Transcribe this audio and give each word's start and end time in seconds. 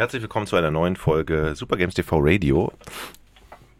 Herzlich 0.00 0.22
willkommen 0.22 0.46
zu 0.46 0.56
einer 0.56 0.70
neuen 0.70 0.96
Folge 0.96 1.52
Super 1.54 1.76
Games 1.76 1.92
TV 1.92 2.20
Radio 2.22 2.72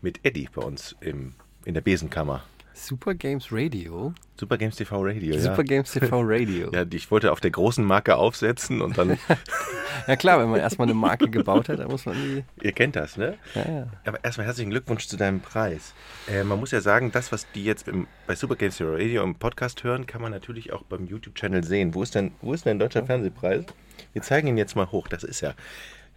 mit 0.03 0.21
Eddie 0.23 0.51
bei 0.55 0.61
uns 0.61 0.95
im, 1.01 1.33
in 1.65 1.73
der 1.73 1.81
Besenkammer. 1.81 2.43
Super 2.75 3.15
Games 3.15 3.49
Radio? 3.51 4.13
Super 4.39 4.59
Games 4.59 4.77
TV 4.77 5.01
Radio, 5.03 5.35
ja. 5.35 5.41
Super 5.41 5.65
Games 5.65 5.91
TV 5.91 6.21
Radio. 6.23 6.71
Ja, 6.75 6.85
ich 6.93 7.11
wollte 7.11 7.33
auf 7.33 7.41
der 7.41 7.53
großen 7.53 7.83
Marke 7.83 8.17
aufsetzen 8.17 8.83
und 8.83 8.99
dann. 8.99 9.17
ja, 10.07 10.17
klar, 10.17 10.39
wenn 10.41 10.51
man 10.51 10.61
erstmal 10.61 10.89
eine 10.89 10.95
Marke 10.95 11.31
gebaut 11.31 11.71
hat, 11.71 11.79
dann 11.79 11.89
muss 11.89 12.05
man 12.05 12.17
die. 12.17 12.45
Ihr 12.61 12.73
kennt 12.73 12.97
das, 12.97 13.17
ne? 13.17 13.39
Ja, 13.55 13.63
ja. 13.63 13.87
Aber 14.05 14.23
erstmal 14.23 14.47
herzlichen 14.47 14.73
Glückwunsch 14.73 15.07
zu 15.07 15.17
deinem 15.17 15.41
Preis. 15.41 15.95
Äh, 16.29 16.45
man 16.45 16.61
muss 16.61 16.71
ja 16.71 16.83
sagen, 16.83 17.13
das, 17.13 17.33
was 17.33 17.51
die 17.53 17.65
jetzt 17.65 17.89
im, 17.89 18.07
bei 18.27 18.35
Super 18.35 18.57
Games 18.57 18.77
TV 18.77 18.93
Radio 18.93 19.23
im 19.23 19.37
Podcast 19.37 19.85
hören, 19.85 20.07
kann 20.07 20.21
man 20.21 20.33
natürlich 20.33 20.71
auch 20.75 20.83
beim 20.83 21.07
YouTube-Channel 21.07 21.65
sehen. 21.65 21.95
Wo 21.95 22.03
ist 22.03 22.15
denn, 22.15 22.33
wo 22.43 22.53
ist 22.53 22.67
denn 22.67 22.79
der 22.79 22.89
deutscher 22.89 23.07
Fernsehpreis? 23.07 23.65
Wir 24.13 24.21
zeigen 24.21 24.49
ihn 24.49 24.59
jetzt 24.59 24.77
mal 24.77 24.91
hoch. 24.91 25.09
Das 25.09 25.25
ist 25.25 25.41
ja. 25.41 25.55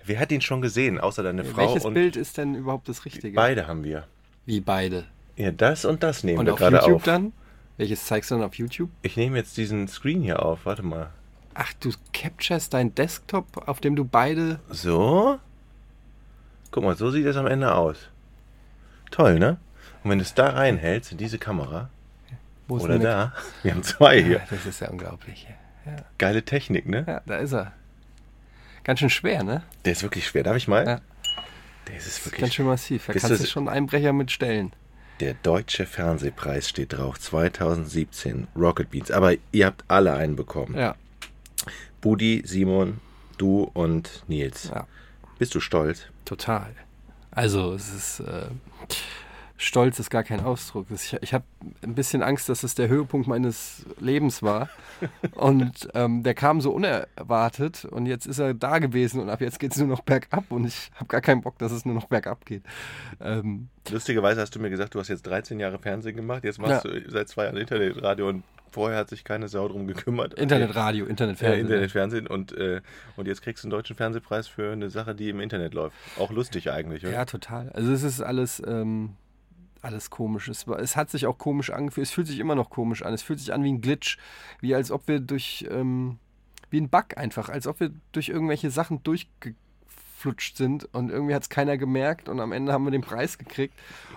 Wer 0.06 0.20
hat 0.20 0.32
ihn 0.32 0.42
schon 0.42 0.62
gesehen, 0.62 1.00
außer 1.00 1.24
deine 1.24 1.46
Frau? 1.46 1.58
Welches 1.58 1.84
Bild 1.94 2.16
ist 2.16 2.38
denn 2.38 2.56
überhaupt 2.56 2.90
das 2.90 3.06
Richtige? 3.06 3.36
Beide 3.36 3.68
haben 3.68 3.84
wir. 3.84 4.06
Wie 4.46 4.60
beide? 4.60 5.06
Ja, 5.36 5.52
das 5.52 5.86
und 5.86 6.04
das 6.04 6.24
nehmen 6.24 6.40
und 6.40 6.46
wir 6.46 6.54
auf 6.54 6.60
gerade 6.60 6.78
YouTube 6.78 6.96
auf. 6.96 7.04
dann? 7.04 7.34
Welches 7.78 8.06
zeigst 8.06 8.30
du 8.30 8.36
dann 8.36 8.44
auf 8.44 8.56
YouTube? 8.56 8.90
Ich 9.02 9.18
nehme 9.18 9.38
jetzt 9.38 9.58
diesen 9.58 9.88
Screen 9.88 10.22
hier 10.22 10.44
auf. 10.44 10.66
Warte 10.66 10.84
mal. 10.84 11.10
Ach, 11.56 11.74
du 11.80 11.92
capturest 12.14 12.74
deinen 12.74 12.94
Desktop, 12.96 13.68
auf 13.68 13.80
dem 13.80 13.96
du 13.96 14.06
beide. 14.06 14.60
So. 14.70 15.40
Guck 16.72 16.84
mal, 16.84 16.96
so 16.96 17.12
sieht 17.12 17.26
es 17.26 17.38
am 17.38 17.48
Ende 17.48 17.74
aus. 17.74 17.98
Toll, 19.12 19.40
ne? 19.40 19.58
Und 20.04 20.10
wenn 20.12 20.18
du 20.18 20.24
es 20.24 20.34
da 20.34 20.50
reinhältst, 20.50 21.12
in 21.12 21.18
diese 21.18 21.38
Kamera, 21.38 21.90
Wo 22.68 22.78
ist 22.78 22.84
oder 22.84 23.00
da, 23.00 23.34
wir 23.64 23.72
haben 23.72 23.84
zwei 23.84 24.22
hier. 24.22 24.38
Ja, 24.38 24.44
das 24.50 24.66
ist 24.66 24.80
ja 24.82 24.90
unglaublich. 24.90 25.48
Ja. 25.86 25.98
Geile 26.18 26.44
Technik, 26.44 26.88
ne? 26.88 27.06
ja, 27.08 27.22
da 27.26 27.38
ist 27.38 27.54
er. 27.54 27.74
Ganz 28.84 29.00
schön 29.00 29.10
schwer, 29.10 29.44
ne? 29.44 29.64
Der 29.86 29.94
ist 29.94 30.04
wirklich 30.04 30.28
schwer. 30.28 30.44
Darf 30.44 30.58
ich 30.58 30.68
mal? 30.68 30.86
Ja. 30.86 31.02
Der 31.88 31.98
ist 31.98 32.06
Ganz 32.06 32.26
wirklich. 32.26 32.54
schön 32.54 32.66
massiv. 32.66 33.06
Da 33.08 33.14
kannst 33.14 33.44
du- 33.44 33.48
schon 33.48 33.68
einen 33.68 33.78
Einbrecher 33.78 34.14
mit 34.14 34.32
stellen. 34.32 34.74
Der 35.20 35.36
Deutsche 35.36 35.86
Fernsehpreis 35.86 36.68
steht 36.68 36.94
drauf. 36.94 37.20
2017. 37.20 38.48
Rocket 38.56 38.90
Beans. 38.90 39.12
Aber 39.12 39.34
ihr 39.52 39.66
habt 39.68 39.84
alle 39.88 40.14
einen 40.14 40.36
bekommen. 40.36 40.76
Ja, 40.78 40.96
Budi, 42.02 42.42
Simon, 42.46 43.00
du 43.38 43.64
und 43.74 44.24
Nils. 44.28 44.70
ja. 44.74 44.88
Bist 45.40 45.56
du 45.56 45.60
stolz? 45.60 46.04
Total. 46.26 46.74
Also 47.32 47.74
es 47.74 47.90
ist 47.94 48.20
äh, 48.22 48.48
Stolz 49.64 49.98
ist 50.00 50.10
gar 50.10 50.24
kein 50.24 50.42
Ausdruck. 50.42 50.88
Ich, 50.94 51.16
ich 51.22 51.34
habe 51.34 51.46
ein 51.84 51.96
bisschen 51.96 52.22
Angst, 52.22 52.50
dass 52.50 52.64
es 52.64 52.76
der 52.76 52.90
Höhepunkt 52.90 53.28
meines 53.28 53.86
Lebens 54.00 54.44
war. 54.44 54.70
Und 55.36 55.88
ähm, 55.94 56.24
der 56.24 56.34
kam 56.34 56.60
so 56.62 56.72
unerwartet 56.72 57.86
und 57.86 58.06
jetzt 58.06 58.26
ist 58.26 58.40
er 58.40 58.54
da 58.54 58.80
gewesen 58.80 59.20
und 59.22 59.30
ab 59.30 59.42
jetzt 59.42 59.60
geht 59.60 59.72
es 59.74 59.78
nur 59.78 59.88
noch 59.88 60.02
bergab 60.02 60.46
und 60.52 60.66
ich 60.66 60.92
habe 60.96 61.08
gar 61.08 61.20
keinen 61.22 61.42
Bock, 61.42 61.58
dass 61.58 61.72
es 61.72 61.86
nur 61.86 61.94
noch 61.96 62.06
bergab 62.06 62.46
geht. 62.46 62.64
Ähm, 63.20 63.68
Lustigerweise 63.90 64.40
hast 64.42 64.56
du 64.56 64.60
mir 64.60 64.70
gesagt, 64.70 64.96
du 64.96 65.00
hast 65.00 65.08
jetzt 65.10 65.24
13 65.24 65.60
Jahre 65.60 65.78
Fernsehen 65.80 66.16
gemacht. 66.16 66.44
Jetzt 66.44 66.60
machst 66.60 66.86
Ja. 66.86 66.92
du 66.92 67.10
seit 67.10 67.28
zwei 67.28 67.46
Jahren 67.46 67.58
Internetradio 67.58 68.30
und 68.30 68.44
vorher 68.72 68.98
hat 69.00 69.10
sich 69.10 69.24
keine 69.24 69.48
Sau 69.50 69.68
drum 69.68 69.88
gekümmert. 69.88 70.34
Internetradio, 70.36 71.06
Ja, 71.06 71.10
Internetfernsehen. 71.10 71.66
Internetfernsehen 71.66 72.28
und, 72.28 72.54
äh, 72.54 72.82
und 73.18 73.28
jetzt 73.28 73.42
kriegst 73.42 73.64
du 73.64 73.68
einen 73.68 73.72
deutschen 73.72 73.96
Fernsehpreis 73.96 74.48
für 74.48 74.72
eine 74.72 74.90
Sache, 74.90 75.16
die 75.16 75.30
im 75.30 75.40
Internet 75.40 75.74
läuft. 75.74 75.96
Auch 76.18 76.32
lustig 76.32 76.72
eigentlich, 76.72 77.04
oder? 77.04 77.14
Ja, 77.14 77.26
total. 77.26 77.70
Also 77.74 77.92
es 77.92 78.04
ist 78.04 78.22
alles, 78.22 78.62
ähm, 78.66 79.16
alles 79.84 80.10
komisch. 80.10 80.48
Es, 80.48 80.68
war- 80.68 80.80
es 80.80 80.96
hat 80.96 81.10
sich 81.10 81.26
auch 81.26 81.38
komisch 81.38 81.70
angefühlt. 81.72 82.08
Es 82.08 82.14
fühlt 82.14 82.28
sich 82.28 82.40
immer 82.40 82.56
noch 82.56 82.70
komisch 82.70 83.04
an. 83.04 83.14
Es 83.14 83.22
fühlt 83.22 83.40
sich 83.40 83.54
an 83.54 83.64
wie 83.64 83.72
ein 83.72 83.82
Glitch, 83.82 84.18
wie 84.62 84.74
als 84.76 84.92
ob 84.92 85.08
wir 85.08 85.20
durch, 85.20 85.66
ähm, 85.70 86.18
wie 86.70 86.80
ein 86.82 86.90
Bug 86.90 87.18
einfach, 87.18 87.50
als 87.50 87.68
ob 87.68 87.80
wir 87.80 87.92
durch 88.14 88.30
irgendwelche 88.30 88.72
Sachen 88.72 89.04
durchgeflutscht 89.04 90.58
sind 90.58 90.86
und 90.94 91.10
irgendwie 91.12 91.36
hat 91.36 91.44
es 91.44 91.50
keiner 91.50 91.78
gemerkt 91.78 92.30
und 92.30 92.40
am 92.40 92.52
Ende 92.52 92.72
haben 92.74 92.84
wir 92.86 92.92
den 92.92 93.02
Preis 93.02 93.38
gekriegt. 93.38 93.74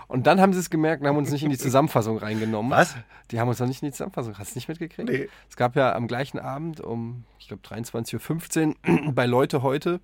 Und 0.07 0.25
dann 0.25 0.39
haben 0.39 0.53
sie 0.53 0.59
es 0.59 0.69
gemerkt 0.69 1.01
und 1.01 1.07
haben 1.07 1.17
uns 1.17 1.31
nicht 1.31 1.43
in 1.43 1.49
die 1.49 1.57
Zusammenfassung 1.57 2.17
reingenommen. 2.17 2.71
Was? 2.71 2.95
Die 3.31 3.39
haben 3.39 3.49
uns 3.49 3.59
noch 3.59 3.67
nicht 3.67 3.83
in 3.83 3.87
die 3.87 3.91
Zusammenfassung. 3.91 4.37
Hast 4.37 4.55
du 4.55 4.57
nicht 4.57 4.69
mitgekriegt? 4.69 5.09
Nee. 5.09 5.29
Es 5.49 5.57
gab 5.57 5.75
ja 5.75 5.93
am 5.95 6.07
gleichen 6.07 6.39
Abend 6.39 6.79
um, 6.79 7.25
ich 7.39 7.47
glaube, 7.49 7.61
23.15 7.67 8.75
Uhr 9.07 9.11
bei 9.13 9.25
Leute 9.25 9.61
heute 9.61 9.99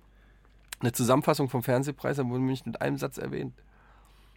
eine 0.80 0.92
Zusammenfassung 0.92 1.48
vom 1.48 1.62
Fernsehpreis, 1.62 2.18
da 2.18 2.28
wurde 2.28 2.40
mich 2.42 2.66
mit 2.66 2.82
einem 2.82 2.98
Satz 2.98 3.16
erwähnt. 3.16 3.54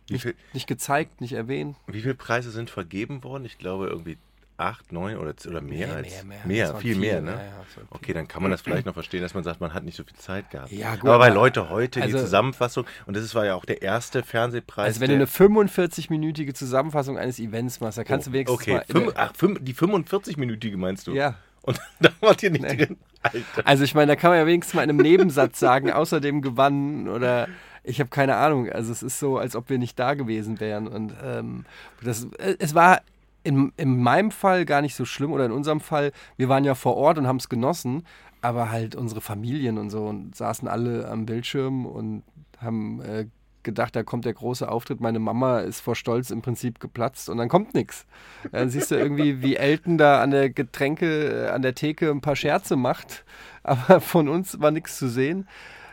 Wie, 0.08 0.14
Nicht, 0.14 0.24
viel, 0.24 0.36
nicht 0.54 0.68
gezeigt, 0.68 1.22
nicht 1.22 1.34
erwähnt. 1.34 1.76
wie 1.88 2.02
viele 2.02 2.16
Preise 2.16 2.52
sind 2.52 2.70
vergeben 2.70 3.24
worden? 3.24 3.46
Ich 3.46 3.58
glaube 3.58 3.88
irgendwie 3.88 4.18
acht, 4.60 4.92
neun 4.92 5.18
oder, 5.18 5.36
oder 5.48 5.62
mehr 5.62 5.88
Nee, 5.88 5.94
als 5.94 6.10
mehr, 6.10 6.24
mehr. 6.24 6.40
mehr 6.48 6.76
viel 6.78 6.96
viele, 6.96 7.00
mehr, 7.00 7.22
ne? 7.22 7.32
ja, 7.32 7.38
ja, 7.38 7.54
okay, 7.92 8.12
dann 8.14 8.28
kann 8.28 8.42
man 8.42 8.50
das 8.50 8.62
vielleicht 8.62 8.88
noch 8.88 8.94
verstehen, 8.96 9.22
dass 9.22 9.36
man 9.36 9.44
sagt, 9.44 9.62
man 9.62 9.72
hat 9.74 9.84
nicht 9.84 9.96
so 9.96 10.04
viel 10.04 10.16
Zeit 10.18 10.50
gehabt. 10.50 10.72
Ja, 10.72 10.96
gut, 10.96 11.04
aber 11.10 11.20
bei 11.20 11.30
Leute 11.30 11.70
heute 11.70 12.00
die 12.00 12.06
also- 12.06 12.18
Zusammenfassung 12.20 12.86
und 13.06 13.16
das 13.16 13.36
war 13.36 13.46
ja 13.46 13.54
auch 13.54 13.66
der 13.66 13.84
erste 13.84 14.24
Fernsehpreis. 14.24 14.88
Also 14.88 15.02
wenn 15.02 15.10
du 15.10 15.16
eine 15.16 15.26
45-minütige 15.28 16.54
Zusammenfassung 16.56 17.18
eines 17.20 17.40
Events 17.40 17.80
machst, 17.82 18.00
da 18.00 18.04
kannst 18.04 18.28
du 18.28 18.32
wenigstens 18.32 18.60
okay, 18.60 18.74
mal... 18.74 18.86
fünf, 18.90 19.14
ach, 19.16 19.34
fünf, 19.36 19.60
die 19.62 19.74
45-minütige 19.76 20.78
meinst 20.78 21.08
du? 21.08 21.14
ja. 21.14 21.36
Und 21.62 21.80
da 22.00 22.10
wart 22.22 22.42
ihr 22.44 22.50
nicht 22.52 22.62
Nee. 22.64 22.78
drin. 22.78 22.98
Alter. 23.24 23.44
Also 23.66 23.84
ich 23.84 23.94
meine, 23.94 24.08
da 24.08 24.16
kann 24.16 24.30
man 24.32 24.40
ja 24.40 24.46
wenigstens 24.48 24.74
mal 24.74 24.84
in 24.84 24.90
einem 24.90 25.00
Nebensatz 25.00 25.60
sagen, 25.60 25.92
außerdem 25.92 26.42
gewann 26.42 27.10
oder 27.10 27.50
ich 27.88 28.00
habe 28.00 28.10
keine 28.10 28.36
Ahnung. 28.36 28.70
Also 28.70 28.92
es 28.92 29.02
ist 29.02 29.20
so, 29.20 29.38
als 29.38 29.56
ob 29.56 29.70
wir 29.70 29.78
nicht 29.78 29.98
da 29.98 30.14
gewesen 30.14 30.60
wären. 30.60 30.88
Und 30.88 31.14
ähm, 31.24 31.66
das, 32.04 32.26
äh, 32.38 32.56
es 32.60 32.76
war 32.76 33.02
in, 33.44 33.72
in 33.78 34.02
meinem 34.02 34.32
Fall 34.32 34.66
gar 34.66 34.82
nicht 34.82 34.96
so 34.96 35.06
schlimm 35.06 35.32
oder 35.32 35.46
in 35.46 35.52
unserem 35.52 35.80
Fall, 35.80 36.12
wir 36.36 36.50
waren 36.50 36.66
ja 36.66 36.76
vor 36.76 36.98
Ort 36.98 37.18
und 37.18 37.28
haben 37.28 37.38
es 37.38 37.50
genossen, 37.50 38.04
aber 38.42 38.72
halt 38.72 38.96
unsere 38.96 39.22
Familien 39.22 39.78
und 39.78 39.90
so 39.90 40.06
und 40.06 40.36
saßen 40.36 40.68
alle 40.68 41.08
am 41.10 41.26
Bildschirm 41.26 41.86
und 41.86 42.24
haben 42.60 43.02
äh, 43.02 43.28
gedacht, 43.64 43.96
da 43.96 44.04
kommt 44.04 44.26
der 44.26 44.34
große 44.34 44.70
Auftritt. 44.70 45.00
Meine 45.00 45.20
Mama 45.20 45.60
ist 45.60 45.80
vor 45.80 45.96
Stolz 45.96 46.30
im 46.30 46.42
Prinzip 46.42 46.80
geplatzt 46.80 47.30
und 47.30 47.38
dann 47.38 47.50
kommt 47.50 47.74
nichts. 47.74 48.06
Dann 48.52 48.70
siehst 48.70 48.92
du 48.92 48.96
irgendwie, 48.96 49.42
wie 49.42 49.56
Elton 49.56 49.98
da 49.98 50.22
an 50.22 50.32
der 50.32 50.50
Getränke, 50.50 51.46
äh, 51.46 51.50
an 51.50 51.62
der 51.62 51.76
Theke 51.76 52.12
ein 52.12 52.22
paar 52.22 52.36
Scherze 52.36 52.76
macht, 52.76 53.24
aber 53.64 54.02
von 54.02 54.28
uns 54.28 54.60
war 54.60 54.72
nichts 54.72 54.98
zu 54.98 55.08
sehen. 55.08 55.48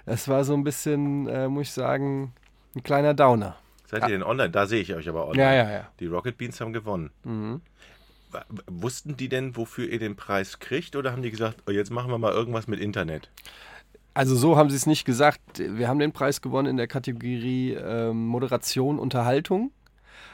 Das 0.06 0.28
war 0.28 0.44
so 0.44 0.54
ein 0.54 0.65
bisschen, 0.65 1.26
äh, 1.28 1.48
muss 1.48 1.69
ich 1.69 1.72
sagen, 1.72 2.32
ein 2.75 2.82
kleiner 2.82 3.15
Downer. 3.15 3.56
Seid 3.87 4.03
ihr 4.03 4.09
denn 4.09 4.22
online? 4.22 4.50
Da 4.50 4.66
sehe 4.66 4.81
ich 4.81 4.94
euch 4.94 5.09
aber 5.09 5.28
online. 5.28 5.42
Ja, 5.42 5.53
ja, 5.53 5.70
ja. 5.70 5.88
Die 6.00 6.06
Rocket 6.06 6.37
Beans 6.37 6.60
haben 6.60 6.72
gewonnen. 6.72 7.10
Mhm. 7.22 7.60
Wussten 8.66 9.16
die 9.16 9.28
denn, 9.28 9.56
wofür 9.56 9.88
ihr 9.88 9.98
den 9.98 10.16
Preis 10.16 10.59
kriegt? 10.59 10.97
Oder 10.97 11.12
haben 11.12 11.22
die 11.22 11.31
gesagt, 11.31 11.62
oh, 11.69 11.70
jetzt 11.70 11.91
machen 11.91 12.10
wir 12.10 12.19
mal 12.19 12.32
irgendwas 12.32 12.66
mit 12.66 12.81
Internet? 12.81 13.31
Also 14.12 14.34
so 14.37 14.56
haben 14.56 14.70
sie 14.70 14.76
es 14.76 14.87
nicht 14.87 15.04
gesagt. 15.04 15.41
Wir 15.59 15.88
haben 15.88 15.98
den 15.98 16.12
Preis 16.12 16.41
gewonnen 16.41 16.69
in 16.69 16.76
der 16.76 16.86
Kategorie 16.86 17.72
ähm, 17.72 18.26
Moderation, 18.26 18.98
Unterhaltung. 18.98 19.71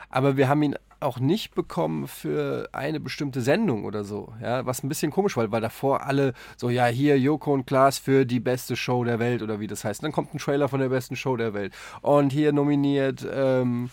Aber 0.09 0.37
wir 0.37 0.49
haben 0.49 0.63
ihn 0.63 0.77
auch 1.01 1.19
nicht 1.19 1.55
bekommen 1.55 2.07
für 2.07 2.69
eine 2.73 3.01
bestimmte 3.01 3.41
Sendung 3.41 3.85
oder 3.85 4.05
so. 4.05 4.33
Ja, 4.43 4.67
was 4.67 4.83
ein 4.83 4.89
bisschen 4.89 5.11
komisch 5.11 5.37
war, 5.37 5.51
weil 5.51 5.61
davor 5.61 6.07
alle 6.07 6.35
so, 6.57 6.71
ja, 6.71 6.87
hier 6.87 7.19
Joko 7.19 7.53
und 7.53 7.67
Klaas 7.67 7.99
für 7.99 8.25
die 8.25 8.41
beste 8.41 8.77
Show 8.77 9.05
der 9.05 9.19
Welt 9.19 9.43
oder 9.43 9.61
wie 9.61 9.67
das 9.67 9.85
heißt. 9.85 10.01
Und 10.01 10.05
dann 10.05 10.13
kommt 10.13 10.35
ein 10.35 10.39
Trailer 10.39 10.69
von 10.69 10.81
der 10.81 10.89
besten 10.89 11.17
Show 11.17 11.37
der 11.37 11.55
Welt. 11.55 11.73
Und 12.03 12.33
hier 12.33 12.53
nominiert 12.53 13.27
ähm, 13.33 13.91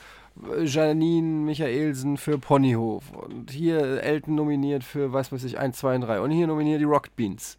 Janine 0.64 1.46
Michaelsen 1.46 2.18
für 2.18 2.38
Ponyhof. 2.38 3.12
Und 3.12 3.52
hier 3.52 4.04
Elton 4.04 4.36
nominiert 4.36 4.84
für, 4.84 5.14
was 5.14 5.32
weiß 5.32 5.44
ich, 5.44 5.58
1, 5.58 5.78
2 5.78 5.96
und 5.96 6.02
3. 6.02 6.22
Und 6.22 6.32
hier 6.32 6.48
nominiert 6.48 6.82
die 6.82 6.86
Rocket 6.86 7.16
Beans. 7.16 7.58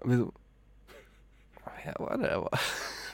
Und 0.00 0.10
wir 0.10 0.18
so, 0.18 0.32
ja, 1.84 1.94
whatever. 1.98 2.50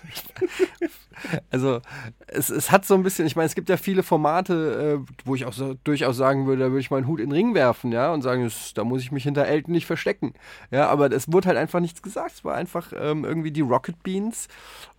Also, 1.50 1.80
es, 2.26 2.50
es 2.50 2.70
hat 2.70 2.84
so 2.84 2.94
ein 2.94 3.02
bisschen, 3.02 3.26
ich 3.26 3.36
meine, 3.36 3.46
es 3.46 3.54
gibt 3.54 3.68
ja 3.68 3.76
viele 3.76 4.02
Formate, 4.02 5.00
äh, 5.00 5.12
wo 5.24 5.34
ich 5.34 5.46
auch 5.46 5.52
so, 5.52 5.74
durchaus 5.84 6.16
sagen 6.16 6.46
würde, 6.46 6.64
da 6.64 6.68
würde 6.70 6.80
ich 6.80 6.90
meinen 6.90 7.06
Hut 7.06 7.20
in 7.20 7.30
den 7.30 7.32
Ring 7.32 7.54
werfen, 7.54 7.92
ja, 7.92 8.12
und 8.12 8.22
sagen, 8.22 8.42
das, 8.44 8.74
da 8.74 8.84
muss 8.84 9.00
ich 9.00 9.12
mich 9.12 9.24
hinter 9.24 9.46
Elton 9.46 9.72
nicht 9.72 9.86
verstecken. 9.86 10.34
Ja, 10.70 10.88
aber 10.88 11.10
es 11.12 11.32
wurde 11.32 11.48
halt 11.48 11.58
einfach 11.58 11.80
nichts 11.80 12.02
gesagt. 12.02 12.32
Es 12.32 12.44
war 12.44 12.56
einfach 12.56 12.92
ähm, 12.96 13.24
irgendwie 13.24 13.52
die 13.52 13.60
Rocket 13.60 14.02
Beans. 14.02 14.48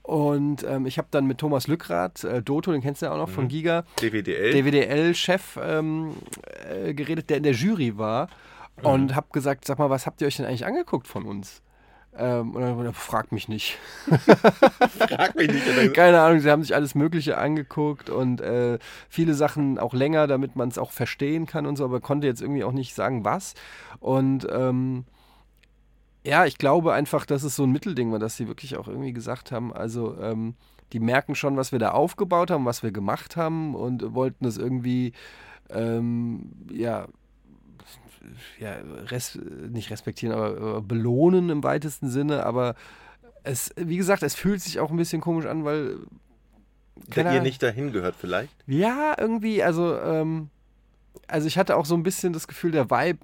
Und 0.03 0.63
ähm, 0.63 0.85
ich 0.85 0.97
habe 0.97 1.07
dann 1.11 1.25
mit 1.25 1.39
Thomas 1.39 1.67
Lückrath, 1.67 2.23
äh, 2.23 2.41
Doto, 2.41 2.71
den 2.71 2.81
kennst 2.81 3.01
du 3.01 3.07
ja 3.07 3.11
auch 3.11 3.17
noch 3.17 3.29
von 3.29 3.47
Giga, 3.47 3.83
DWDL? 3.99 4.53
DWDL-Chef 4.53 5.59
ähm, 5.61 6.15
äh, 6.69 6.93
geredet, 6.93 7.29
der 7.29 7.37
in 7.37 7.43
der 7.43 7.53
Jury 7.53 7.97
war 7.97 8.29
und 8.83 9.15
habe 9.15 9.27
gesagt, 9.31 9.65
sag 9.65 9.79
mal, 9.79 9.89
was 9.89 10.05
habt 10.05 10.21
ihr 10.21 10.27
euch 10.27 10.37
denn 10.37 10.45
eigentlich 10.45 10.65
angeguckt 10.65 11.07
von 11.07 11.25
uns? 11.25 11.61
Ähm, 12.17 12.55
und 12.55 12.61
dann 12.61 12.93
fragt 12.93 13.31
mich 13.31 13.49
nicht. 13.49 13.77
Frag 14.97 15.35
mich 15.35 15.51
nicht. 15.51 15.65
Keine 15.93 16.21
Ahnung, 16.21 16.39
sie 16.39 16.49
haben 16.49 16.61
sich 16.61 16.73
alles 16.73 16.95
Mögliche 16.95 17.37
angeguckt 17.37 18.09
und 18.09 18.39
äh, 18.39 18.79
viele 19.09 19.33
Sachen 19.33 19.77
auch 19.77 19.93
länger, 19.93 20.27
damit 20.27 20.55
man 20.55 20.69
es 20.69 20.77
auch 20.77 20.91
verstehen 20.91 21.45
kann 21.45 21.65
und 21.65 21.75
so, 21.75 21.83
aber 21.83 21.99
konnte 21.99 22.27
jetzt 22.27 22.41
irgendwie 22.41 22.63
auch 22.63 22.71
nicht 22.71 22.95
sagen, 22.95 23.25
was. 23.25 23.53
Und 23.99 24.47
ähm, 24.49 25.03
ja, 26.25 26.45
ich 26.45 26.57
glaube 26.57 26.93
einfach, 26.93 27.25
dass 27.25 27.43
es 27.43 27.55
so 27.55 27.63
ein 27.63 27.71
Mittelding 27.71 28.11
war, 28.11 28.19
dass 28.19 28.37
sie 28.37 28.47
wirklich 28.47 28.77
auch 28.77 28.87
irgendwie 28.87 29.13
gesagt 29.13 29.51
haben, 29.51 29.73
also 29.73 30.17
ähm, 30.19 30.55
die 30.93 30.99
merken 30.99 31.35
schon, 31.35 31.57
was 31.57 31.71
wir 31.71 31.79
da 31.79 31.91
aufgebaut 31.91 32.49
haben, 32.49 32.65
was 32.65 32.81
wir 32.81 32.91
gemacht 32.91 33.35
haben 33.35 33.75
und 33.75 34.13
wollten 34.13 34.45
es 34.45 34.57
irgendwie, 34.57 35.13
ähm, 35.69 36.51
ja, 36.71 37.07
ja 38.59 38.75
res 39.09 39.37
nicht 39.69 39.91
respektieren, 39.91 40.35
aber, 40.35 40.57
aber 40.57 40.81
belohnen 40.81 41.49
im 41.49 41.63
weitesten 41.63 42.09
Sinne, 42.09 42.45
aber 42.45 42.75
es, 43.43 43.71
wie 43.77 43.97
gesagt, 43.97 44.23
es 44.23 44.35
fühlt 44.35 44.61
sich 44.61 44.79
auch 44.79 44.89
ein 44.89 44.97
bisschen 44.97 45.21
komisch 45.21 45.45
an, 45.45 45.65
weil. 45.65 45.97
Wenn 47.07 47.31
ihr 47.31 47.41
nicht 47.41 47.61
dahin 47.61 47.91
gehört, 47.91 48.15
vielleicht? 48.15 48.53
Ja, 48.67 49.15
irgendwie, 49.17 49.61
also, 49.61 49.99
ähm, 49.99 50.49
also 51.27 51.47
ich 51.47 51.57
hatte 51.57 51.75
auch 51.75 51.85
so 51.85 51.93
ein 51.95 52.03
bisschen 52.03 52.33
das 52.33 52.47
Gefühl, 52.47 52.71
der 52.71 52.89
Vibe 52.89 53.19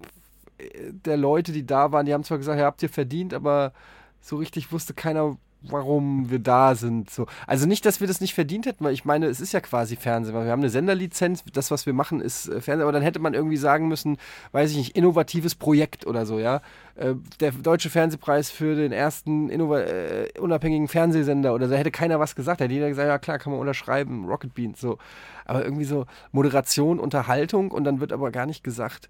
äh, 0.58 0.92
der 0.92 1.18
Leute, 1.18 1.52
die 1.52 1.66
da 1.66 1.92
waren, 1.92 2.06
die 2.06 2.14
haben 2.14 2.24
zwar 2.24 2.38
gesagt, 2.38 2.60
ja, 2.60 2.66
habt 2.66 2.84
ihr 2.84 2.90
verdient, 2.90 3.34
aber 3.34 3.74
so 4.20 4.36
richtig 4.36 4.72
wusste 4.72 4.94
keiner, 4.94 5.38
warum 5.62 6.30
wir 6.30 6.40
da 6.40 6.76
sind. 6.76 7.10
So. 7.10 7.28
Also 7.46 7.68
nicht, 7.68 7.86
dass 7.86 8.00
wir 8.00 8.08
das 8.08 8.20
nicht 8.20 8.34
verdient 8.34 8.66
hätten, 8.66 8.84
weil 8.84 8.94
ich 8.94 9.06
meine, 9.06 9.28
es 9.28 9.40
ist 9.40 9.52
ja 9.52 9.60
quasi 9.60 9.96
Fernsehen, 9.96 10.34
weil 10.34 10.46
wir 10.46 10.52
haben 10.52 10.62
eine 10.62 10.70
Senderlizenz, 10.70 11.44
das, 11.54 11.70
was 11.70 11.86
wir 11.86 11.94
machen, 11.94 12.20
ist 12.20 12.48
äh, 12.48 12.62
Fernsehen, 12.62 12.82
aber 12.82 12.92
dann 12.92 13.04
hätte 13.04 13.20
man 13.20 13.34
irgendwie 13.34 13.58
sagen 13.58 13.88
müssen, 13.88 14.18
weiß 14.54 14.72
ich 14.72 14.78
nicht, 14.78 14.96
innovatives 14.96 15.56
Projekt 15.56 16.08
oder 16.08 16.26
so, 16.26 16.40
ja. 16.40 16.62
Äh, 16.96 17.14
der 17.40 17.52
Deutsche 17.52 17.90
Fernsehpreis 17.90 18.50
für 18.50 18.76
den 18.76 18.92
ersten 18.92 19.50
äh, 19.50 20.30
unabhängigen 20.40 20.88
Fernsehsender 20.88 21.54
oder 21.54 21.68
da 21.68 21.76
hätte 21.76 21.92
keiner 21.92 22.20
was 22.20 22.36
gesagt, 22.36 22.60
da 22.60 22.66
hätte 22.66 22.74
jeder 22.74 22.90
gesagt, 22.90 23.08
ja 23.08 23.20
klar, 23.20 23.38
kann 23.38 23.52
man 23.52 23.62
unterschreiben, 23.62 24.26
Rocket 24.26 24.54
Beans, 24.56 24.82
so. 24.82 24.98
Aber 25.46 25.64
irgendwie 25.64 25.86
so 25.86 26.06
Moderation, 26.32 27.00
Unterhaltung 27.00 27.72
und 27.72 27.84
dann 27.84 28.00
wird 28.00 28.14
aber 28.14 28.32
gar 28.32 28.46
nicht 28.46 28.64
gesagt, 28.64 29.10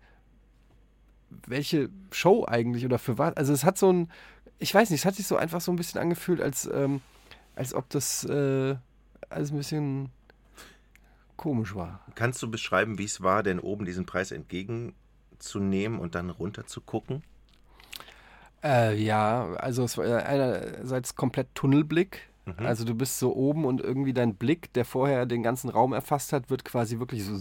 welche 1.48 1.90
Show 2.12 2.46
eigentlich 2.48 2.86
oder 2.86 3.00
für 3.00 3.18
was. 3.18 3.38
Also 3.38 3.54
es 3.54 3.64
hat 3.64 3.78
so 3.78 3.92
ein 3.92 4.10
ich 4.62 4.74
weiß 4.74 4.92
nicht, 4.92 5.02
es 5.02 5.06
hat 5.06 5.16
sich 5.16 5.26
so 5.26 5.38
einfach 5.38 5.60
so 5.60 5.72
ein 5.72 5.76
bisschen 5.76 6.00
angefühlt, 6.00 6.40
als, 6.40 6.70
ähm, 6.72 7.02
als 7.56 7.74
ob 7.74 7.90
das 7.90 8.24
äh, 8.26 8.76
alles 9.30 9.52
ein 9.52 9.58
bisschen 9.58 10.10
komisch 11.36 11.74
war. 11.74 12.02
Kannst 12.14 12.42
du 12.44 12.50
beschreiben, 12.50 13.00
wie 13.00 13.06
es 13.06 13.22
war, 13.22 13.42
denn 13.42 13.60
oben 13.60 13.86
diesen 13.86 14.06
Preis 14.06 14.32
entgegenzunehmen 14.32 16.00
und 16.00 16.14
dann 16.14 16.30
runter 16.30 16.68
zu 16.68 16.80
gucken? 16.80 17.24
Äh, 18.64 18.96
ja, 19.02 19.48
also 19.56 19.84
es 19.84 19.98
war 19.98 20.06
einerseits 20.24 21.16
komplett 21.16 21.48
Tunnelblick. 21.56 22.30
Mhm. 22.46 22.64
Also 22.64 22.86
du 22.86 22.94
bist 22.94 23.18
so 23.18 23.36
oben 23.36 23.66
und 23.66 23.82
irgendwie 23.82 24.14
dein 24.14 24.36
Blick, 24.36 24.72
der 24.74 24.86
vorher 24.86 25.26
den 25.26 25.42
ganzen 25.42 25.72
Raum 25.72 25.94
erfasst 25.94 26.34
hat, 26.34 26.52
wird 26.52 26.64
quasi 26.64 27.00
wirklich 27.00 27.26
so. 27.26 27.34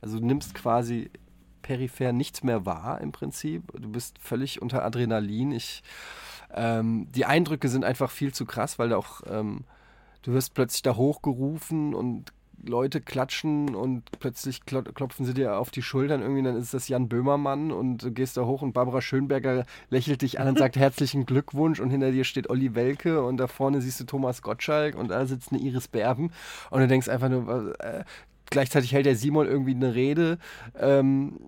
Also 0.00 0.18
du 0.18 0.26
nimmst 0.26 0.54
quasi 0.54 1.10
peripher 1.62 2.12
nichts 2.12 2.42
mehr 2.42 2.66
wahr 2.66 3.00
im 3.00 3.12
Prinzip. 3.12 3.72
Du 3.78 3.90
bist 3.90 4.18
völlig 4.18 4.62
unter 4.62 4.84
Adrenalin. 4.84 5.52
Ich, 5.52 5.82
ähm, 6.54 7.08
die 7.12 7.24
Eindrücke 7.24 7.68
sind 7.68 7.84
einfach 7.84 8.10
viel 8.10 8.32
zu 8.32 8.46
krass, 8.46 8.78
weil 8.78 8.92
auch 8.92 9.22
ähm, 9.28 9.64
du 10.22 10.32
wirst 10.32 10.54
plötzlich 10.54 10.82
da 10.82 10.96
hochgerufen 10.96 11.94
und 11.94 12.32
Leute 12.64 13.00
klatschen 13.00 13.74
und 13.74 14.02
plötzlich 14.18 14.64
klopfen 14.64 15.24
sie 15.24 15.34
dir 15.34 15.58
auf 15.58 15.70
die 15.70 15.82
Schultern. 15.82 16.22
Irgendwie 16.22 16.42
dann 16.42 16.56
ist 16.56 16.74
das 16.74 16.88
Jan 16.88 17.08
Böhmermann 17.08 17.70
und 17.70 18.02
du 18.02 18.10
gehst 18.10 18.36
da 18.36 18.44
hoch 18.44 18.62
und 18.62 18.72
Barbara 18.72 19.00
Schönberger 19.00 19.64
lächelt 19.90 20.22
dich 20.22 20.40
an 20.40 20.48
und 20.48 20.58
sagt 20.58 20.76
herzlichen 20.76 21.26
Glückwunsch 21.26 21.80
und 21.80 21.90
hinter 21.90 22.10
dir 22.10 22.24
steht 22.24 22.50
Olli 22.50 22.74
Welke 22.74 23.22
und 23.22 23.36
da 23.36 23.46
vorne 23.46 23.80
siehst 23.80 24.00
du 24.00 24.04
Thomas 24.04 24.42
Gottschalk 24.42 24.96
und 24.96 25.08
da 25.08 25.24
sitzt 25.26 25.52
eine 25.52 25.60
Iris 25.60 25.88
Berben 25.88 26.32
und 26.70 26.80
du 26.80 26.88
denkst 26.88 27.08
einfach 27.08 27.28
nur, 27.28 27.78
äh, 27.80 28.04
gleichzeitig 28.50 28.92
hält 28.92 29.06
der 29.06 29.16
Simon 29.16 29.46
irgendwie 29.46 29.74
eine 29.74 29.94
Rede. 29.94 30.38
Ähm, 30.78 31.40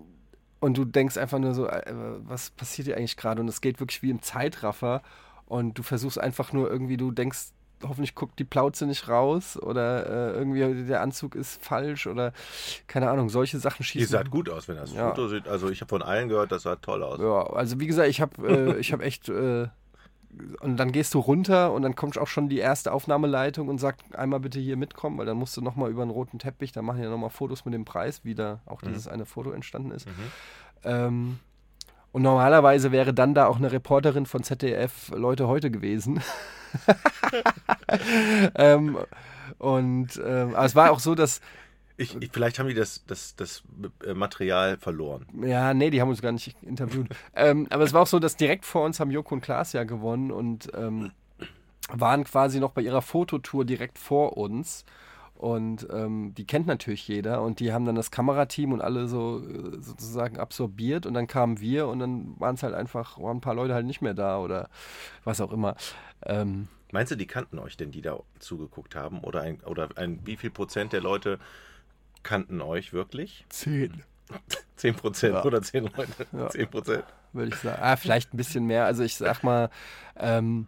und 0.59 0.77
du 0.77 0.85
denkst 0.85 1.17
einfach 1.17 1.39
nur 1.39 1.53
so, 1.53 1.67
äh, 1.67 1.93
was 2.19 2.51
passiert 2.51 2.85
hier 2.85 2.97
eigentlich 2.97 3.17
gerade? 3.17 3.41
Und 3.41 3.47
es 3.47 3.61
geht 3.61 3.79
wirklich 3.79 4.03
wie 4.03 4.11
im 4.11 4.21
Zeitraffer. 4.21 5.01
Und 5.45 5.77
du 5.77 5.83
versuchst 5.83 6.19
einfach 6.19 6.53
nur 6.53 6.69
irgendwie, 6.69 6.97
du 6.97 7.11
denkst, 7.11 7.49
hoffentlich 7.83 8.15
guckt 8.15 8.39
die 8.39 8.43
Plauze 8.43 8.85
nicht 8.85 9.07
raus 9.07 9.57
oder 9.57 10.05
äh, 10.05 10.37
irgendwie 10.37 10.85
der 10.85 11.01
Anzug 11.01 11.35
ist 11.35 11.63
falsch 11.63 12.07
oder 12.07 12.33
keine 12.87 13.09
Ahnung, 13.09 13.29
solche 13.29 13.59
Sachen 13.59 13.83
schießen. 13.83 14.01
Ihr 14.01 14.07
sah 14.07 14.23
gut 14.23 14.49
aus, 14.49 14.67
wenn 14.67 14.75
das 14.75 14.93
ja. 14.93 15.09
Foto 15.09 15.27
sieht. 15.27 15.47
Also 15.47 15.69
ich 15.69 15.81
habe 15.81 15.89
von 15.89 16.01
allen 16.01 16.29
gehört, 16.29 16.51
das 16.51 16.63
sah 16.63 16.75
toll 16.75 17.03
aus. 17.03 17.19
Ja, 17.19 17.47
also 17.53 17.79
wie 17.79 17.87
gesagt, 17.87 18.09
ich 18.09 18.21
habe 18.21 18.77
äh, 18.77 18.83
hab 18.83 19.01
echt 19.01 19.29
äh, 19.29 19.67
und 20.61 20.77
dann 20.77 20.91
gehst 20.91 21.13
du 21.13 21.19
runter 21.19 21.73
und 21.73 21.81
dann 21.81 21.95
kommt 21.95 22.17
auch 22.17 22.27
schon 22.27 22.49
die 22.49 22.59
erste 22.59 22.93
Aufnahmeleitung 22.93 23.67
und 23.67 23.79
sagt, 23.79 24.15
einmal 24.15 24.39
bitte 24.39 24.59
hier 24.59 24.77
mitkommen, 24.77 25.17
weil 25.17 25.25
dann 25.25 25.37
musst 25.37 25.55
du 25.57 25.61
nochmal 25.61 25.89
über 25.89 26.01
einen 26.01 26.11
roten 26.11 26.39
Teppich, 26.39 26.71
da 26.71 26.81
machen 26.81 26.97
die 26.97 27.03
ja 27.03 27.09
nochmal 27.09 27.29
Fotos 27.29 27.65
mit 27.65 27.73
dem 27.73 27.85
Preis, 27.85 28.21
wie 28.23 28.35
da 28.35 28.61
auch 28.65 28.81
mhm. 28.81 28.89
dieses 28.89 29.07
eine 29.07 29.25
Foto 29.25 29.51
entstanden 29.51 29.91
ist. 29.91 30.07
Mhm. 30.07 30.13
Ähm, 30.83 31.39
und 32.11 32.21
normalerweise 32.23 32.91
wäre 32.91 33.13
dann 33.13 33.33
da 33.33 33.47
auch 33.47 33.57
eine 33.57 33.71
Reporterin 33.71 34.25
von 34.25 34.43
ZDF 34.43 35.11
Leute 35.15 35.47
heute 35.47 35.71
gewesen. 35.71 36.21
ähm, 38.55 38.97
und 39.57 40.21
ähm, 40.25 40.55
aber 40.55 40.65
es 40.65 40.75
war 40.75 40.91
auch 40.91 40.99
so, 40.99 41.15
dass 41.15 41.41
ich, 41.97 42.15
ich, 42.21 42.31
vielleicht 42.31 42.59
haben 42.59 42.67
die 42.67 42.73
das, 42.73 43.05
das, 43.05 43.35
das 43.35 43.63
äh, 44.05 44.13
Material 44.13 44.77
verloren. 44.77 45.25
Ja, 45.43 45.73
nee, 45.73 45.89
die 45.89 46.01
haben 46.01 46.09
uns 46.09 46.21
gar 46.21 46.31
nicht 46.31 46.55
interviewt. 46.63 47.07
ähm, 47.35 47.67
aber 47.69 47.83
es 47.83 47.93
war 47.93 48.01
auch 48.01 48.07
so, 48.07 48.19
dass 48.19 48.35
direkt 48.37 48.65
vor 48.65 48.83
uns 48.85 48.99
haben 48.99 49.11
Joko 49.11 49.35
und 49.35 49.41
Klaas 49.41 49.73
ja 49.73 49.83
gewonnen 49.83 50.31
und 50.31 50.69
ähm, 50.75 51.11
waren 51.89 52.23
quasi 52.23 52.59
noch 52.59 52.71
bei 52.71 52.81
ihrer 52.81 53.01
Fototour 53.01 53.65
direkt 53.65 53.97
vor 53.97 54.37
uns. 54.37 54.85
Und 55.35 55.87
ähm, 55.91 56.35
die 56.35 56.45
kennt 56.45 56.67
natürlich 56.67 57.07
jeder 57.07 57.41
und 57.41 57.59
die 57.59 57.73
haben 57.73 57.83
dann 57.85 57.95
das 57.95 58.11
Kamerateam 58.11 58.73
und 58.73 58.81
alle 58.81 59.07
so 59.07 59.39
äh, 59.39 59.81
sozusagen 59.81 60.37
absorbiert 60.37 61.07
und 61.07 61.15
dann 61.15 61.25
kamen 61.25 61.59
wir 61.59 61.87
und 61.87 61.97
dann 61.97 62.39
waren 62.39 62.53
es 62.53 62.61
halt 62.61 62.75
einfach, 62.75 63.19
waren 63.19 63.37
ein 63.37 63.41
paar 63.41 63.55
Leute 63.55 63.73
halt 63.73 63.87
nicht 63.87 64.03
mehr 64.03 64.13
da 64.13 64.37
oder 64.37 64.69
was 65.23 65.41
auch 65.41 65.51
immer. 65.51 65.75
Ähm, 66.27 66.67
Meinst 66.91 67.11
du, 67.11 67.15
die 67.15 67.25
kannten 67.25 67.57
euch 67.57 67.75
denn, 67.75 67.89
die 67.89 68.03
da 68.03 68.19
zugeguckt 68.37 68.95
haben? 68.95 69.21
Oder 69.21 69.41
ein, 69.41 69.61
oder 69.61 69.89
ein 69.95 70.19
wie 70.25 70.35
viel 70.35 70.51
Prozent 70.51 70.93
der 70.93 71.01
Leute 71.01 71.39
kannten 72.23 72.61
euch 72.61 72.93
wirklich? 72.93 73.45
Zehn. 73.49 74.03
Zehn 74.75 74.95
Prozent 74.95 75.35
ja. 75.35 75.43
oder 75.43 75.61
zehn 75.61 75.83
Leute? 75.83 76.27
Ja. 76.31 76.49
Zehn 76.49 76.67
Prozent. 76.67 77.03
Würde 77.33 77.53
ich 77.53 77.61
sagen. 77.61 77.81
Ah, 77.81 77.95
vielleicht 77.95 78.33
ein 78.33 78.37
bisschen 78.37 78.65
mehr. 78.65 78.85
Also 78.85 79.03
ich 79.03 79.15
sag 79.15 79.43
mal, 79.43 79.69
ähm, 80.17 80.67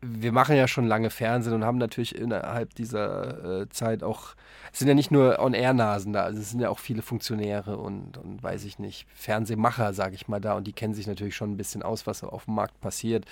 wir 0.00 0.32
machen 0.32 0.56
ja 0.56 0.68
schon 0.68 0.86
lange 0.86 1.10
Fernsehen 1.10 1.54
und 1.54 1.64
haben 1.64 1.78
natürlich 1.78 2.14
innerhalb 2.14 2.74
dieser 2.74 3.62
äh, 3.62 3.68
Zeit 3.68 4.02
auch, 4.02 4.34
es 4.72 4.78
sind 4.78 4.88
ja 4.88 4.94
nicht 4.94 5.10
nur 5.10 5.40
On-Air-Nasen 5.40 6.12
da, 6.12 6.22
also 6.22 6.40
es 6.40 6.50
sind 6.50 6.60
ja 6.60 6.70
auch 6.70 6.78
viele 6.78 7.02
Funktionäre 7.02 7.76
und, 7.76 8.16
und 8.16 8.42
weiß 8.42 8.64
ich 8.64 8.78
nicht, 8.78 9.08
Fernsehmacher, 9.12 9.92
sage 9.94 10.14
ich 10.14 10.28
mal 10.28 10.40
da, 10.40 10.54
und 10.54 10.66
die 10.66 10.72
kennen 10.72 10.94
sich 10.94 11.08
natürlich 11.08 11.34
schon 11.34 11.50
ein 11.50 11.56
bisschen 11.56 11.82
aus, 11.82 12.06
was 12.06 12.22
auf 12.22 12.44
dem 12.44 12.54
Markt 12.54 12.80
passiert. 12.80 13.24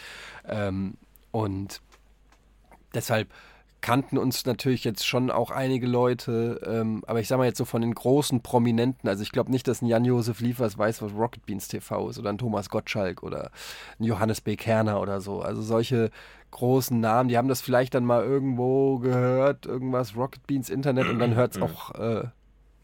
Ähm, 0.44 0.94
und 1.31 1.81
deshalb 2.94 3.29
kannten 3.81 4.19
uns 4.19 4.44
natürlich 4.46 4.84
jetzt 4.84 5.06
schon 5.06 5.31
auch 5.31 5.50
einige 5.50 5.87
Leute, 5.87 6.61
ähm, 6.67 7.05
aber 7.06 7.20
ich 7.20 7.28
sag 7.28 7.38
mal 7.38 7.44
jetzt 7.44 7.58
so 7.58 7.64
von 7.64 7.82
den 7.82 7.94
großen 7.94 8.40
Prominenten, 8.40 9.08
also 9.08 9.23
ich 9.23 9.32
glaube 9.32 9.50
nicht, 9.50 9.69
dass 9.69 9.82
ein 9.82 9.87
Jan-Josef 9.87 10.40
Liefers 10.40 10.76
weiß, 10.76 11.02
was 11.02 11.12
Rocket 11.12 11.44
Beans 11.46 11.69
TV 11.69 12.08
ist 12.11 12.19
oder 12.19 12.31
ein 12.31 12.38
Thomas 12.38 12.69
Gottschalk 12.70 13.23
oder 13.23 13.50
ein 13.99 14.05
Johannes 14.05 14.40
B. 14.40 14.56
Kerner 14.56 15.00
oder 15.00 15.20
so. 15.20 15.40
Also 15.40 15.62
solche 15.62 16.11
großen 16.50 16.99
Namen, 16.99 17.28
die 17.28 17.37
haben 17.37 17.49
das 17.49 17.61
vielleicht 17.61 17.94
dann 17.94 18.05
mal 18.05 18.25
irgendwo 18.25 18.98
gehört, 18.98 19.67
irgendwas 19.67 20.17
Rocket 20.17 20.46
Beans 20.46 20.70
Internet 20.70 21.08
und 21.08 21.19
dann 21.19 21.34
hört 21.36 21.56
es 21.56 21.62
auch 21.62 21.94
äh, 21.94 22.24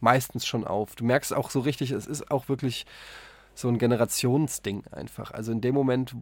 meistens 0.00 0.46
schon 0.46 0.64
auf. 0.64 0.94
Du 0.94 1.04
merkst 1.04 1.34
auch 1.34 1.50
so 1.50 1.60
richtig, 1.60 1.90
es 1.90 2.06
ist 2.06 2.30
auch 2.30 2.48
wirklich 2.48 2.86
so 3.54 3.68
ein 3.68 3.78
Generationsding 3.78 4.84
einfach. 4.90 5.32
Also 5.32 5.52
in 5.52 5.60
dem 5.60 5.74
Moment, 5.74 6.14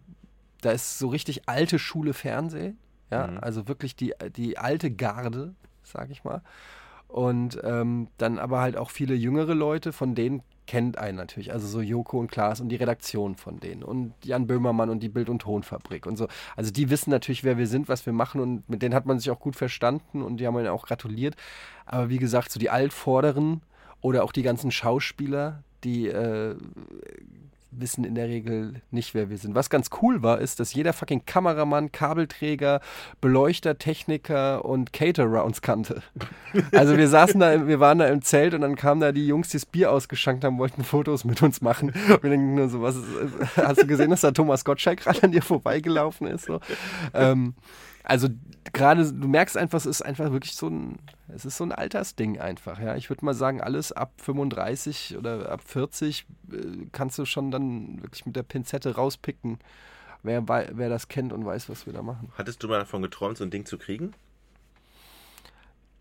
da 0.61 0.71
ist 0.71 0.99
so 0.99 1.09
richtig 1.09 1.49
alte 1.49 1.79
Schule 1.79 2.13
Fernsehen 2.13 2.79
ja, 3.11 3.27
mhm. 3.27 3.39
also 3.41 3.69
wirklich 3.69 3.97
die, 3.97 4.15
die 4.37 4.59
alte 4.59 4.91
Garde, 4.91 5.55
sag 5.83 6.11
ich 6.11 6.25
mal. 6.25 6.43
Und 7.09 7.61
ähm, 7.65 8.09
dann 8.19 8.39
aber 8.39 8.61
halt 8.61 8.77
auch 8.77 8.91
viele 8.91 9.15
jüngere 9.15 9.55
Leute, 9.55 9.93
von 9.93 10.15
denen 10.15 10.43
kennt 10.71 10.97
einen 10.99 11.17
natürlich. 11.17 11.53
Also 11.53 11.67
so 11.67 11.81
Joko 11.81 12.21
und 12.21 12.31
Klaas 12.31 12.61
und 12.61 12.69
die 12.69 12.77
Redaktion 12.77 13.35
von 13.35 13.59
denen 13.59 13.83
und 13.83 14.15
Jan 14.25 14.47
Böhmermann 14.47 14.89
und 14.89 15.03
die 15.03 15.09
Bild- 15.09 15.29
und 15.29 15.43
Tonfabrik 15.43 16.07
und 16.07 16.17
so. 16.17 16.29
Also 16.55 16.71
die 16.71 16.91
wissen 16.91 17.11
natürlich, 17.11 17.43
wer 17.43 17.59
wir 17.59 17.67
sind, 17.67 17.89
was 17.89 18.07
wir 18.07 18.13
machen 18.13 18.41
und 18.41 18.69
mit 18.69 18.81
denen 18.81 18.95
hat 18.95 19.07
man 19.07 19.19
sich 19.19 19.33
auch 19.33 19.41
gut 19.41 19.57
verstanden 19.57 20.23
und 20.23 20.37
die 20.37 20.47
haben 20.47 20.55
mir 20.55 20.73
auch 20.73 20.87
gratuliert. 20.87 21.35
Aber 21.87 22.09
wie 22.09 22.19
gesagt, 22.19 22.53
so 22.53 22.61
die 22.61 22.71
Altvorderen 22.71 23.63
oder 24.01 24.23
auch 24.23 24.31
die 24.31 24.45
ganzen 24.45 24.71
Schauspieler, 24.71 25.65
die 25.83 26.07
äh, 26.07 26.55
wissen 27.71 28.05
in 28.05 28.15
der 28.15 28.29
Regel 28.29 28.83
nicht, 28.91 29.15
wer 29.15 29.31
wir 29.31 29.39
sind. 29.39 29.55
Was 29.55 29.71
ganz 29.71 29.91
cool 30.03 30.23
war, 30.23 30.41
ist, 30.41 30.61
dass 30.61 30.75
jeder 30.75 30.93
fucking 30.93 31.25
Kameramann, 31.27 31.93
Kabelträger, 31.93 32.81
Beleuchter, 33.21 33.79
Techniker 33.79 34.65
und 34.65 34.93
Caterer 34.93 35.45
uns 35.45 35.63
kannte. 35.63 36.03
Also 36.73 36.97
wir 36.97 37.07
saßen 37.09 37.39
da, 37.39 37.69
wir 37.69 37.79
waren 37.79 37.99
da 37.99 38.07
im 38.07 38.23
Zelt 38.23 38.55
und 38.55 38.63
dann 38.63 38.75
kamen 38.75 39.01
da 39.01 39.13
die 39.13 39.27
Jungs, 39.27 39.51
die 39.51 39.57
das 39.57 39.67
Bier 39.67 39.93
ausgeschankt 39.93 40.43
haben, 40.43 40.59
wollten 40.59 40.83
Fotos 40.83 41.25
mit 41.25 41.43
uns 41.43 41.61
machen. 41.61 41.91
Und 41.91 42.23
wir 42.23 42.31
denken 42.31 42.57
nur 42.57 42.69
so, 42.69 42.83
was 42.83 42.97
ist, 42.97 43.07
hast 43.57 43.83
du 43.83 43.87
gesehen, 43.87 44.11
dass 44.11 44.23
da 44.23 44.33
Thomas 44.33 44.65
Gottschalk 44.65 45.01
gerade 45.01 45.23
an 45.23 45.31
dir 45.31 45.43
vorbeigelaufen 45.43 46.27
ist? 46.27 46.47
So. 46.47 46.59
Ähm, 47.15 47.55
also 48.11 48.27
gerade, 48.73 49.13
du 49.13 49.29
merkst 49.29 49.57
einfach, 49.57 49.79
es 49.79 49.87
ist 49.87 50.03
einfach 50.03 50.33
wirklich 50.33 50.57
so 50.57 50.67
ein, 50.67 50.99
es 51.29 51.45
ist 51.45 51.57
so 51.57 51.63
ein 51.63 51.71
Altersding 51.71 52.41
einfach, 52.41 52.81
ja. 52.81 52.97
Ich 52.97 53.09
würde 53.09 53.25
mal 53.25 53.35
sagen, 53.35 53.61
alles 53.61 53.93
ab 53.93 54.11
35 54.17 55.17
oder 55.17 55.49
ab 55.53 55.61
40 55.65 56.27
äh, 56.51 56.57
kannst 56.91 57.21
du 57.21 57.25
schon 57.25 57.53
dann 57.53 58.03
wirklich 58.03 58.27
mit 58.27 58.35
der 58.35 58.43
Pinzette 58.43 58.97
rauspicken, 58.97 59.61
wer, 60.25 60.49
wer 60.49 60.89
das 60.89 61.07
kennt 61.07 61.33
und 61.33 61.47
weiß, 61.47 61.69
was 61.69 61.87
wir 61.87 61.93
da 61.93 62.03
machen. 62.03 62.33
Hattest 62.37 62.61
du 62.65 62.69
mal 62.69 62.81
davon 62.81 63.01
geträumt, 63.01 63.39
so 63.39 63.45
ein 63.45 63.51
Ding 63.51 63.65
zu 63.65 63.79
kriegen? 63.79 64.13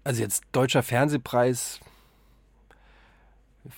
Also 0.03 0.23
jetzt 0.23 0.45
deutscher 0.51 0.81
Fernsehpreis, 0.81 1.79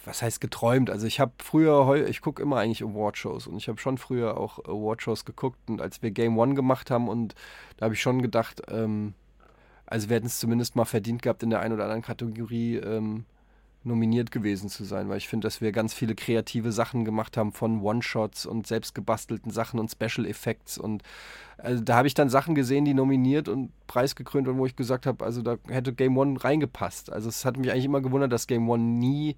was 0.06 0.22
heißt 0.22 0.42
geträumt? 0.42 0.90
Also 0.90 1.08
ich 1.08 1.20
habe 1.20 1.32
früher, 1.40 2.08
ich 2.08 2.22
gucke 2.22 2.42
immer 2.42 2.58
eigentlich 2.58 2.84
Award-Shows 2.84 3.48
und 3.48 3.58
ich 3.58 3.68
habe 3.68 3.80
schon 3.80 3.98
früher 3.98 4.38
auch 4.38 4.60
Award-Shows 4.60 5.26
geguckt 5.26 5.58
und 5.70 5.82
als 5.82 6.02
wir 6.02 6.12
Game 6.12 6.38
One 6.38 6.56
gemacht 6.56 6.92
haben 6.92 7.08
und 7.08 7.36
da 7.78 7.86
habe 7.86 7.94
ich 7.94 8.02
schon 8.02 8.22
gedacht, 8.22 8.62
ähm, 8.70 9.14
also 9.86 10.10
wir 10.10 10.18
hätten 10.18 10.28
es 10.28 10.40
zumindest 10.40 10.76
mal 10.76 10.86
verdient 10.86 11.22
gehabt, 11.22 11.44
in 11.44 11.50
der 11.50 11.60
einen 11.60 11.74
oder 11.74 11.84
anderen 11.84 12.02
Kategorie 12.02 12.78
ähm, 12.78 13.26
nominiert 13.84 14.32
gewesen 14.32 14.70
zu 14.70 14.84
sein, 14.84 15.10
weil 15.10 15.18
ich 15.18 15.28
finde, 15.28 15.48
dass 15.48 15.60
wir 15.60 15.72
ganz 15.72 15.94
viele 15.94 16.16
kreative 16.16 16.72
Sachen 16.72 17.04
gemacht 17.04 17.36
haben 17.36 17.52
von 17.52 17.82
One-Shots 17.82 18.46
und 18.46 18.68
selbstgebastelten 18.68 19.52
Sachen 19.52 19.80
und 19.80 19.92
Special 19.92 20.26
Effects 20.26 20.78
und 20.78 21.04
also 21.58 21.84
da 21.84 21.96
habe 21.96 22.08
ich 22.08 22.14
dann 22.14 22.30
Sachen 22.30 22.56
gesehen, 22.56 22.86
die 22.86 22.94
nominiert 22.94 23.48
und 23.48 23.72
preisgekrönt 23.88 24.48
und 24.48 24.58
wo 24.58 24.66
ich 24.66 24.76
gesagt 24.76 25.06
habe, 25.06 25.24
also 25.24 25.42
da 25.42 25.58
hätte 25.68 25.94
Game 25.94 26.18
One 26.18 26.44
reingepasst. 26.44 27.12
Also 27.12 27.30
es 27.30 27.46
hat 27.46 27.58
mich 27.58 27.72
eigentlich 27.72 27.86
immer 27.86 28.02
gewundert, 28.02 28.32
dass 28.32 28.48
Game 28.48 28.68
One 28.68 28.84
nie 28.84 29.36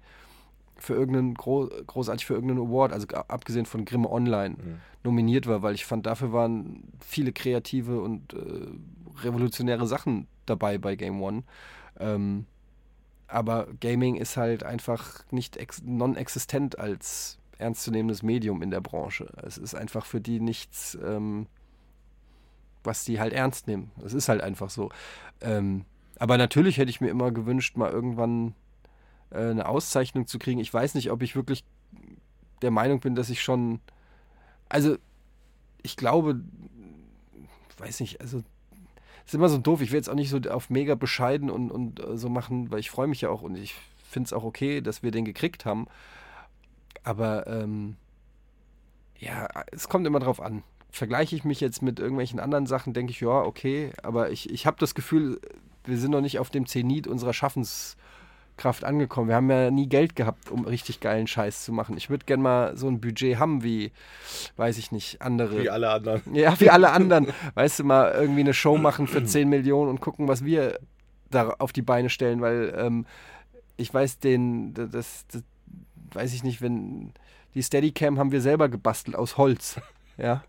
für 0.84 0.94
irgendeinen 0.94 1.34
Gro 1.34 1.68
großartig 1.86 2.26
für 2.26 2.34
irgendeinen 2.34 2.66
Award, 2.66 2.92
also 2.92 3.06
abgesehen 3.08 3.66
von 3.66 3.84
Grimme 3.84 4.10
Online, 4.10 4.56
mhm. 4.56 4.80
nominiert 5.02 5.46
war, 5.46 5.62
weil 5.62 5.74
ich 5.74 5.84
fand, 5.84 6.06
dafür 6.06 6.32
waren 6.32 6.84
viele 7.00 7.32
kreative 7.32 8.00
und 8.00 8.34
äh, 8.34 8.68
revolutionäre 9.22 9.86
Sachen 9.86 10.26
dabei 10.46 10.78
bei 10.78 10.96
Game 10.96 11.22
One. 11.22 11.44
Ähm, 11.98 12.46
aber 13.26 13.68
Gaming 13.80 14.16
ist 14.16 14.36
halt 14.36 14.62
einfach 14.62 15.24
nicht 15.30 15.58
non-existent 15.84 16.78
als 16.78 17.38
ernstzunehmendes 17.58 18.22
Medium 18.22 18.62
in 18.62 18.70
der 18.70 18.80
Branche. 18.80 19.32
Es 19.42 19.58
ist 19.58 19.74
einfach 19.74 20.04
für 20.04 20.20
die 20.20 20.40
nichts, 20.40 20.98
ähm, 21.02 21.46
was 22.82 23.04
die 23.04 23.18
halt 23.18 23.32
ernst 23.32 23.66
nehmen. 23.66 23.90
Es 24.04 24.12
ist 24.12 24.28
halt 24.28 24.42
einfach 24.42 24.70
so. 24.70 24.90
Ähm, 25.40 25.84
aber 26.18 26.36
natürlich 26.36 26.78
hätte 26.78 26.90
ich 26.90 27.00
mir 27.00 27.08
immer 27.08 27.30
gewünscht, 27.32 27.76
mal 27.76 27.90
irgendwann 27.90 28.54
äh, 29.30 29.50
eine 29.50 29.66
Auszeichnung 29.66 30.26
zu 30.26 30.38
kriegen. 30.38 30.60
Ich 30.60 30.72
weiß 30.72 30.94
nicht, 30.94 31.10
ob 31.10 31.22
ich 31.22 31.36
wirklich 31.36 31.64
der 32.62 32.70
Meinung 32.70 33.00
bin, 33.00 33.14
dass 33.14 33.30
ich 33.30 33.42
schon. 33.42 33.80
Also, 34.68 34.96
ich 35.82 35.96
glaube, 35.96 36.40
weiß 37.78 38.00
nicht, 38.00 38.20
also 38.20 38.42
ist 39.26 39.34
immer 39.34 39.48
so 39.48 39.58
doof. 39.58 39.80
Ich 39.80 39.90
will 39.90 39.96
jetzt 39.96 40.10
auch 40.10 40.14
nicht 40.14 40.30
so 40.30 40.38
auf 40.50 40.70
mega 40.70 40.94
bescheiden 40.94 41.50
und, 41.50 41.70
und 41.70 42.00
äh, 42.00 42.16
so 42.16 42.28
machen, 42.28 42.70
weil 42.70 42.80
ich 42.80 42.90
freue 42.90 43.06
mich 43.06 43.22
ja 43.22 43.30
auch 43.30 43.42
und 43.42 43.56
ich 43.56 43.74
finde 44.02 44.26
es 44.28 44.32
auch 44.32 44.44
okay, 44.44 44.80
dass 44.80 45.02
wir 45.02 45.10
den 45.10 45.24
gekriegt 45.24 45.64
haben. 45.64 45.86
Aber 47.02 47.46
ähm, 47.46 47.96
ja, 49.18 49.48
es 49.72 49.88
kommt 49.88 50.06
immer 50.06 50.20
drauf 50.20 50.40
an. 50.40 50.62
Vergleiche 50.90 51.34
ich 51.34 51.44
mich 51.44 51.60
jetzt 51.60 51.82
mit 51.82 51.98
irgendwelchen 51.98 52.38
anderen 52.38 52.66
Sachen, 52.66 52.92
denke 52.92 53.10
ich, 53.10 53.20
ja, 53.20 53.42
okay, 53.42 53.92
aber 54.02 54.30
ich, 54.30 54.50
ich 54.50 54.66
habe 54.66 54.76
das 54.78 54.94
Gefühl, 54.94 55.40
wir 55.84 55.98
sind 55.98 56.12
noch 56.12 56.20
nicht 56.20 56.38
auf 56.38 56.50
dem 56.50 56.66
Zenit 56.66 57.06
unserer 57.06 57.32
Schaffens- 57.32 57.96
Kraft 58.56 58.84
angekommen. 58.84 59.28
Wir 59.28 59.36
haben 59.36 59.50
ja 59.50 59.70
nie 59.70 59.88
Geld 59.88 60.14
gehabt, 60.14 60.50
um 60.50 60.64
richtig 60.64 61.00
geilen 61.00 61.26
Scheiß 61.26 61.64
zu 61.64 61.72
machen. 61.72 61.96
Ich 61.96 62.10
würde 62.10 62.24
gerne 62.24 62.42
mal 62.42 62.76
so 62.76 62.88
ein 62.88 63.00
Budget 63.00 63.38
haben 63.38 63.64
wie, 63.64 63.90
weiß 64.56 64.78
ich 64.78 64.92
nicht, 64.92 65.20
andere. 65.22 65.62
Wie 65.62 65.70
alle 65.70 65.90
anderen. 65.90 66.22
Ja, 66.34 66.58
wie 66.60 66.70
alle 66.70 66.90
anderen. 66.90 67.28
weißt 67.54 67.80
du, 67.80 67.84
mal 67.84 68.12
irgendwie 68.12 68.40
eine 68.40 68.54
Show 68.54 68.76
machen 68.76 69.06
für 69.06 69.24
10 69.24 69.48
Millionen 69.48 69.90
und 69.90 70.00
gucken, 70.00 70.28
was 70.28 70.44
wir 70.44 70.78
da 71.30 71.54
auf 71.58 71.72
die 71.72 71.82
Beine 71.82 72.10
stellen, 72.10 72.40
weil 72.40 72.74
ähm, 72.76 73.06
ich 73.76 73.92
weiß, 73.92 74.20
den, 74.20 74.72
das, 74.74 75.26
das, 75.28 75.42
weiß 76.12 76.32
ich 76.32 76.44
nicht, 76.44 76.62
wenn 76.62 77.12
die 77.54 77.62
Steadicam 77.62 78.18
haben 78.18 78.32
wir 78.32 78.40
selber 78.40 78.68
gebastelt 78.68 79.16
aus 79.16 79.36
Holz. 79.36 79.80
Ja. 80.16 80.44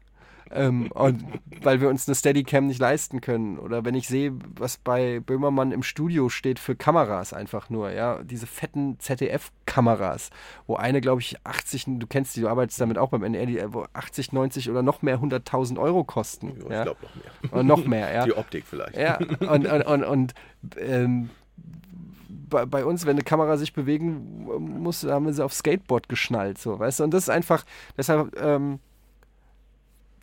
Ähm, 0.51 0.91
und 0.91 1.23
weil 1.63 1.81
wir 1.81 1.89
uns 1.89 2.07
eine 2.07 2.15
Steadicam 2.15 2.67
nicht 2.67 2.79
leisten 2.79 3.21
können. 3.21 3.57
Oder 3.57 3.83
wenn 3.85 3.95
ich 3.95 4.07
sehe, 4.07 4.33
was 4.57 4.77
bei 4.77 5.19
Böhmermann 5.19 5.71
im 5.71 5.83
Studio 5.83 6.29
steht 6.29 6.59
für 6.59 6.75
Kameras 6.75 7.33
einfach 7.33 7.69
nur, 7.69 7.91
ja, 7.91 8.21
diese 8.23 8.47
fetten 8.47 8.99
ZDF-Kameras, 8.99 10.29
wo 10.67 10.75
eine, 10.75 11.01
glaube 11.01 11.21
ich, 11.21 11.37
80, 11.43 11.85
du 11.87 12.07
kennst 12.07 12.35
die, 12.35 12.41
du 12.41 12.47
arbeitest 12.47 12.79
damit 12.79 12.97
auch 12.97 13.09
beim 13.09 13.23
NR, 13.23 13.73
wo 13.73 13.85
80, 13.93 14.33
90 14.33 14.69
oder 14.69 14.83
noch 14.83 15.01
mehr 15.01 15.19
100.000 15.19 15.79
Euro 15.79 16.03
kosten. 16.03 16.53
Ich 16.57 16.69
ja? 16.69 16.83
glaube 16.83 16.99
noch 17.01 17.15
mehr. 17.15 17.59
Und 17.59 17.67
noch 17.67 17.85
mehr, 17.85 18.13
ja. 18.13 18.25
Die 18.25 18.33
Optik 18.33 18.65
vielleicht. 18.67 18.97
Ja, 18.97 19.17
und, 19.39 19.65
und, 19.65 19.81
und, 19.81 20.03
und 20.03 20.33
ähm, 20.77 21.29
bei, 22.49 22.65
bei, 22.65 22.85
uns, 22.85 23.05
wenn 23.05 23.15
eine 23.15 23.23
Kamera 23.23 23.57
sich 23.57 23.73
bewegen 23.73 24.45
muss, 24.81 25.03
haben 25.03 25.25
wir 25.25 25.33
sie 25.33 25.43
auf 25.43 25.53
Skateboard 25.53 26.07
geschnallt, 26.09 26.57
so, 26.57 26.77
weißt 26.77 26.99
du? 26.99 27.03
Und 27.05 27.13
das 27.13 27.23
ist 27.23 27.29
einfach, 27.29 27.65
deshalb, 27.97 28.39
ähm, 28.39 28.79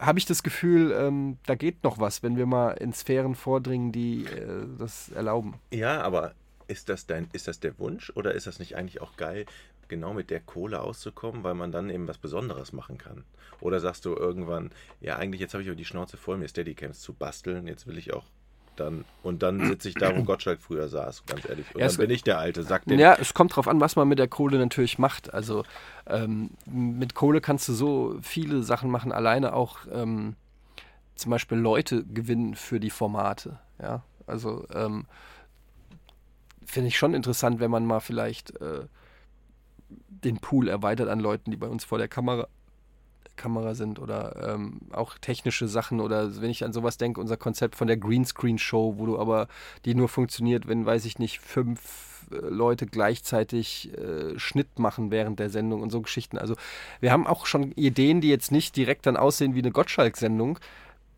habe 0.02 0.18
ich 0.18 0.26
das 0.26 0.42
Gefühl, 0.42 0.92
ähm, 0.92 1.38
da 1.46 1.54
geht 1.54 1.84
noch 1.84 1.98
was, 1.98 2.22
wenn 2.22 2.36
wir 2.36 2.46
mal 2.46 2.72
in 2.72 2.92
Sphären 2.92 3.34
vordringen, 3.34 3.92
die 3.92 4.24
äh, 4.24 4.66
das 4.78 5.10
erlauben. 5.10 5.54
Ja, 5.70 6.02
aber 6.02 6.34
ist 6.66 6.88
das, 6.88 7.06
dein, 7.06 7.28
ist 7.32 7.48
das 7.48 7.60
der 7.60 7.78
Wunsch 7.78 8.10
oder 8.14 8.34
ist 8.34 8.46
das 8.46 8.58
nicht 8.58 8.76
eigentlich 8.76 9.00
auch 9.00 9.16
geil, 9.16 9.46
genau 9.88 10.12
mit 10.12 10.30
der 10.30 10.40
Kohle 10.40 10.80
auszukommen, 10.80 11.44
weil 11.44 11.54
man 11.54 11.70
dann 11.70 11.90
eben 11.90 12.08
was 12.08 12.18
Besonderes 12.18 12.72
machen 12.72 12.98
kann? 12.98 13.24
Oder 13.60 13.78
sagst 13.78 14.04
du 14.04 14.14
irgendwann, 14.14 14.70
ja, 15.00 15.16
eigentlich 15.16 15.40
jetzt 15.40 15.54
habe 15.54 15.62
ich 15.62 15.68
aber 15.68 15.76
die 15.76 15.84
Schnauze 15.84 16.16
voll, 16.16 16.36
mir 16.36 16.48
Steadycams 16.48 17.00
zu 17.00 17.12
basteln, 17.12 17.68
jetzt 17.68 17.86
will 17.86 17.98
ich 17.98 18.12
auch 18.12 18.24
dann 18.76 19.04
und 19.22 19.42
dann 19.42 19.66
sitze 19.66 19.88
ich 19.88 19.94
da, 19.94 20.16
wo 20.16 20.22
Gottschalk 20.24 20.60
früher 20.60 20.88
saß, 20.88 21.24
ganz 21.26 21.48
ehrlich. 21.48 21.66
Und 21.74 21.80
ja, 21.80 21.88
dann 21.88 21.96
bin 21.96 22.10
ich 22.10 22.22
der 22.22 22.38
Alte, 22.38 22.62
sagt 22.62 22.90
den. 22.90 22.98
Ja, 22.98 23.14
es 23.14 23.34
kommt 23.34 23.54
drauf 23.54 23.68
an, 23.68 23.80
was 23.80 23.96
man 23.96 24.08
mit 24.08 24.18
der 24.18 24.28
Kohle 24.28 24.58
natürlich 24.58 24.98
macht. 24.98 25.32
Also 25.32 25.64
ähm, 26.06 26.50
mit 26.66 27.14
Kohle 27.14 27.40
kannst 27.40 27.68
du 27.68 27.72
so 27.72 28.18
viele 28.22 28.62
Sachen 28.62 28.90
machen, 28.90 29.12
alleine 29.12 29.54
auch 29.54 29.78
ähm, 29.92 30.36
zum 31.14 31.30
Beispiel 31.30 31.58
Leute 31.58 32.04
gewinnen 32.04 32.54
für 32.54 32.80
die 32.80 32.90
Formate. 32.90 33.58
Ja, 33.80 34.02
also 34.26 34.66
ähm, 34.74 35.06
finde 36.64 36.88
ich 36.88 36.98
schon 36.98 37.14
interessant, 37.14 37.60
wenn 37.60 37.70
man 37.70 37.86
mal 37.86 38.00
vielleicht 38.00 38.60
äh, 38.60 38.86
den 39.88 40.38
Pool 40.38 40.68
erweitert 40.68 41.08
an 41.08 41.20
Leuten, 41.20 41.50
die 41.50 41.56
bei 41.56 41.68
uns 41.68 41.84
vor 41.84 41.98
der 41.98 42.08
Kamera 42.08 42.48
Kamera 43.36 43.74
sind 43.74 43.98
oder 43.98 44.54
ähm, 44.54 44.80
auch 44.92 45.18
technische 45.18 45.68
Sachen 45.68 46.00
oder 46.00 46.40
wenn 46.40 46.50
ich 46.50 46.64
an 46.64 46.72
sowas 46.72 46.96
denke, 46.96 47.20
unser 47.20 47.36
Konzept 47.36 47.76
von 47.76 47.86
der 47.86 47.96
Greenscreen-Show, 47.96 48.94
wo 48.98 49.06
du 49.06 49.18
aber 49.18 49.48
die 49.84 49.94
nur 49.94 50.08
funktioniert, 50.08 50.68
wenn, 50.68 50.86
weiß 50.86 51.04
ich 51.04 51.18
nicht, 51.18 51.40
fünf 51.40 52.26
äh, 52.30 52.36
Leute 52.36 52.86
gleichzeitig 52.86 53.92
äh, 53.96 54.38
Schnitt 54.38 54.78
machen 54.78 55.10
während 55.10 55.38
der 55.38 55.50
Sendung 55.50 55.82
und 55.82 55.90
so 55.90 56.00
Geschichten. 56.00 56.38
Also 56.38 56.56
wir 57.00 57.12
haben 57.12 57.26
auch 57.26 57.46
schon 57.46 57.72
Ideen, 57.72 58.20
die 58.20 58.28
jetzt 58.28 58.52
nicht 58.52 58.76
direkt 58.76 59.06
dann 59.06 59.16
aussehen 59.16 59.54
wie 59.54 59.60
eine 59.60 59.72
Gottschalk-Sendung, 59.72 60.58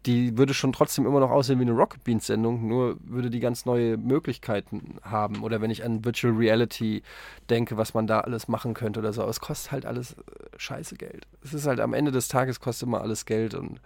die 0.06 0.36
würde 0.36 0.52
schon 0.52 0.72
trotzdem 0.72 1.06
immer 1.06 1.20
noch 1.20 1.30
aussehen 1.30 1.58
wie 1.58 1.62
eine 1.62 1.72
Rocket 1.72 2.04
Beans 2.04 2.26
Sendung, 2.26 2.66
nur 2.66 2.98
würde 3.04 3.30
die 3.30 3.40
ganz 3.40 3.64
neue 3.64 3.96
Möglichkeiten 3.96 4.98
haben. 5.02 5.42
Oder 5.42 5.60
wenn 5.60 5.70
ich 5.70 5.84
an 5.84 6.04
Virtual 6.04 6.34
Reality 6.34 7.02
denke, 7.48 7.76
was 7.76 7.94
man 7.94 8.06
da 8.06 8.20
alles 8.20 8.48
machen 8.48 8.74
könnte 8.74 9.00
oder 9.00 9.12
so. 9.12 9.22
Aber 9.22 9.30
es 9.30 9.40
kostet 9.40 9.72
halt 9.72 9.86
alles 9.86 10.12
äh, 10.12 10.22
scheiße 10.56 10.96
Geld. 10.96 11.26
Es 11.42 11.54
ist 11.54 11.66
halt 11.66 11.80
am 11.80 11.94
Ende 11.94 12.12
des 12.12 12.28
Tages 12.28 12.60
kostet 12.60 12.88
immer 12.88 13.00
alles 13.00 13.24
Geld 13.24 13.54
und 13.54 13.80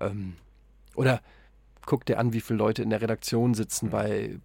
ähm, 0.00 0.34
oder 0.94 1.20
guck 1.84 2.06
dir 2.06 2.18
an, 2.18 2.32
wie 2.32 2.40
viele 2.40 2.58
Leute 2.58 2.82
in 2.82 2.90
der 2.90 3.02
Redaktion 3.02 3.54
sitzen 3.54 3.86
mhm. 3.86 3.90
bei, 3.90 4.38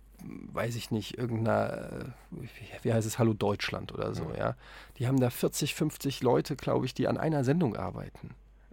weiß 0.52 0.76
ich 0.76 0.92
nicht, 0.92 1.18
irgendeiner, 1.18 2.14
äh, 2.34 2.84
wie 2.84 2.94
heißt 2.94 3.08
es, 3.08 3.20
Hallo 3.20 3.34
Deutschland 3.34 3.94
oder 3.94 4.14
so, 4.14 4.32
ja. 4.32 4.38
ja. 4.38 4.56
Die 4.98 5.08
haben 5.08 5.20
da 5.20 5.30
40, 5.30 5.76
50 5.76 6.24
Leute, 6.24 6.56
glaube 6.56 6.86
ich, 6.86 6.94
die 6.94 7.08
an 7.08 7.18
einer 7.18 7.44
Sendung 7.44 7.76
arbeiten. 7.76 8.32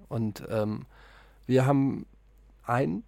Und 0.08 0.44
ähm, 0.50 0.86
wir 1.46 1.66
haben 1.66 2.06
einen. 2.66 3.04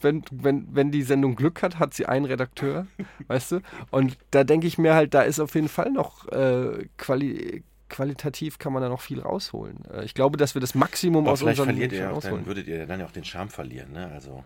Wenn, 0.00 0.22
wenn, 0.30 0.66
wenn 0.74 0.90
die 0.90 1.02
Sendung 1.02 1.34
Glück 1.34 1.62
hat, 1.62 1.78
hat 1.78 1.94
sie 1.94 2.06
einen 2.06 2.26
Redakteur, 2.26 2.86
weißt 3.26 3.52
du? 3.52 3.60
Und 3.90 4.18
da 4.30 4.44
denke 4.44 4.66
ich 4.66 4.76
mir 4.76 4.94
halt, 4.94 5.14
da 5.14 5.22
ist 5.22 5.40
auf 5.40 5.54
jeden 5.54 5.68
Fall 5.68 5.90
noch 5.90 6.28
äh, 6.28 6.88
Quali 6.98 7.62
qualitativ 7.88 8.58
kann 8.58 8.72
man 8.72 8.82
da 8.82 8.88
noch 8.88 9.00
viel 9.00 9.20
rausholen. 9.20 9.84
Äh, 9.92 10.04
ich 10.04 10.14
glaube, 10.14 10.36
dass 10.36 10.54
wir 10.54 10.60
das 10.60 10.74
Maximum 10.74 11.24
Aber 11.24 11.32
aus 11.32 11.42
unserem 11.42 11.68
verliert 11.68 11.92
ihr 11.92 12.12
auch, 12.12 12.20
dann 12.20 12.46
würdet 12.46 12.66
ihr 12.66 12.86
dann 12.86 13.00
ja 13.00 13.06
auch 13.06 13.12
den 13.12 13.24
Charme 13.24 13.50
verlieren, 13.50 13.92
ne? 13.92 14.10
Also 14.12 14.42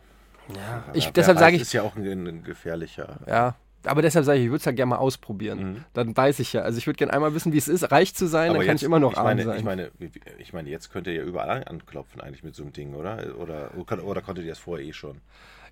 ja, 0.55 0.85
ich, 0.93 1.11
deshalb 1.11 1.39
sage 1.39 1.57
ich, 1.57 1.63
ist 1.63 1.73
ja 1.73 1.83
auch 1.83 1.97
ein, 1.97 2.27
ein 2.27 2.43
gefährlicher. 2.43 3.21
Ja, 3.27 3.55
aber 3.85 4.03
deshalb 4.03 4.25
sage 4.25 4.39
ich, 4.39 4.45
ich 4.45 4.51
würde 4.51 4.59
es 4.59 4.65
ja 4.65 4.73
gerne 4.73 4.91
mal 4.91 4.97
ausprobieren. 4.97 5.59
Mhm. 5.59 5.85
Dann 5.93 6.17
weiß 6.17 6.41
ich 6.41 6.53
ja. 6.53 6.63
Also 6.63 6.79
ich 6.79 6.87
würde 6.87 6.97
gerne 6.97 7.13
einmal 7.13 7.35
wissen, 7.35 7.53
wie 7.53 7.59
es 7.59 7.69
ist, 7.69 7.91
reich 7.91 8.15
zu 8.15 8.27
sein, 8.27 8.51
Aber 8.51 8.59
dann 8.59 8.67
kann 8.67 8.77
ich 8.77 8.83
immer 8.83 8.99
noch 8.99 9.13
ich 9.13 9.19
meine, 9.19 9.43
arm 9.43 9.49
sein. 9.49 9.59
Ich 9.59 9.65
meine, 9.65 9.91
ich 10.39 10.53
meine, 10.53 10.69
jetzt 10.69 10.93
könnt 10.93 11.07
ihr 11.07 11.15
ja 11.15 11.23
überall 11.23 11.65
anklopfen 11.65 12.21
eigentlich 12.21 12.43
mit 12.43 12.55
so 12.55 12.63
einem 12.63 12.73
Ding, 12.73 12.95
oder? 12.95 13.39
Oder, 13.39 13.71
oder 13.77 14.23
konntet 14.23 14.45
ihr 14.45 14.51
das 14.51 14.59
vorher 14.59 14.87
eh 14.87 14.93
schon? 14.93 15.21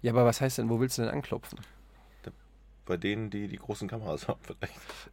Ja, 0.03 0.13
aber 0.13 0.25
was 0.25 0.41
heißt 0.41 0.59
denn, 0.59 0.69
wo 0.69 0.81
willst 0.81 0.99
du 0.99 1.03
denn 1.03 1.11
anklopfen? 1.11 1.59
Bei 2.85 2.97
denen, 2.97 3.31
die 3.31 3.49
die 3.49 3.57
großen 3.57 3.89
Kameras 3.89 4.29
haben 4.29 4.39
vielleicht. 4.43 5.11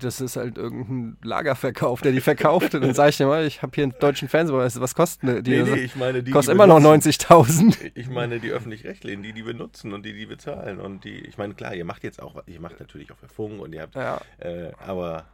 Das 0.00 0.20
ist 0.20 0.36
halt 0.36 0.58
irgendein 0.58 1.16
Lagerverkauf, 1.22 2.00
der 2.00 2.12
die 2.12 2.20
verkauft. 2.20 2.74
Und 2.74 2.82
dann 2.82 2.94
sage 2.94 3.10
ich 3.10 3.16
dir 3.16 3.26
mal, 3.26 3.44
ich 3.44 3.62
habe 3.62 3.72
hier 3.74 3.84
einen 3.84 3.94
deutschen 3.98 4.28
Fernseher, 4.28 4.56
was 4.56 4.94
kostet 4.94 5.46
die? 5.46 5.50
Nee, 5.50 5.62
nee, 5.62 5.80
ich 5.80 5.96
meine, 5.96 6.22
die, 6.22 6.30
kostet 6.30 6.52
die 6.52 6.54
immer 6.54 6.66
noch 6.66 6.78
90.000. 6.78 7.92
Ich 7.94 8.08
meine 8.08 8.38
die 8.38 8.50
öffentlich-rechtlichen, 8.50 9.22
die 9.22 9.32
die 9.32 9.42
benutzen 9.42 9.92
und 9.92 10.04
die 10.06 10.12
die 10.12 10.26
bezahlen. 10.26 10.80
Und 10.80 11.04
die, 11.04 11.18
ich 11.18 11.36
meine, 11.36 11.54
klar, 11.54 11.74
ihr 11.74 11.84
macht 11.84 12.04
jetzt 12.04 12.22
auch, 12.22 12.42
ihr 12.46 12.60
macht 12.60 12.78
natürlich 12.78 13.10
auch 13.10 13.16
Funk 13.26 13.60
und 13.60 13.72
ihr 13.72 13.82
habt, 13.82 13.96
ja. 13.96 14.20
äh, 14.38 14.70
aber... 14.78 15.24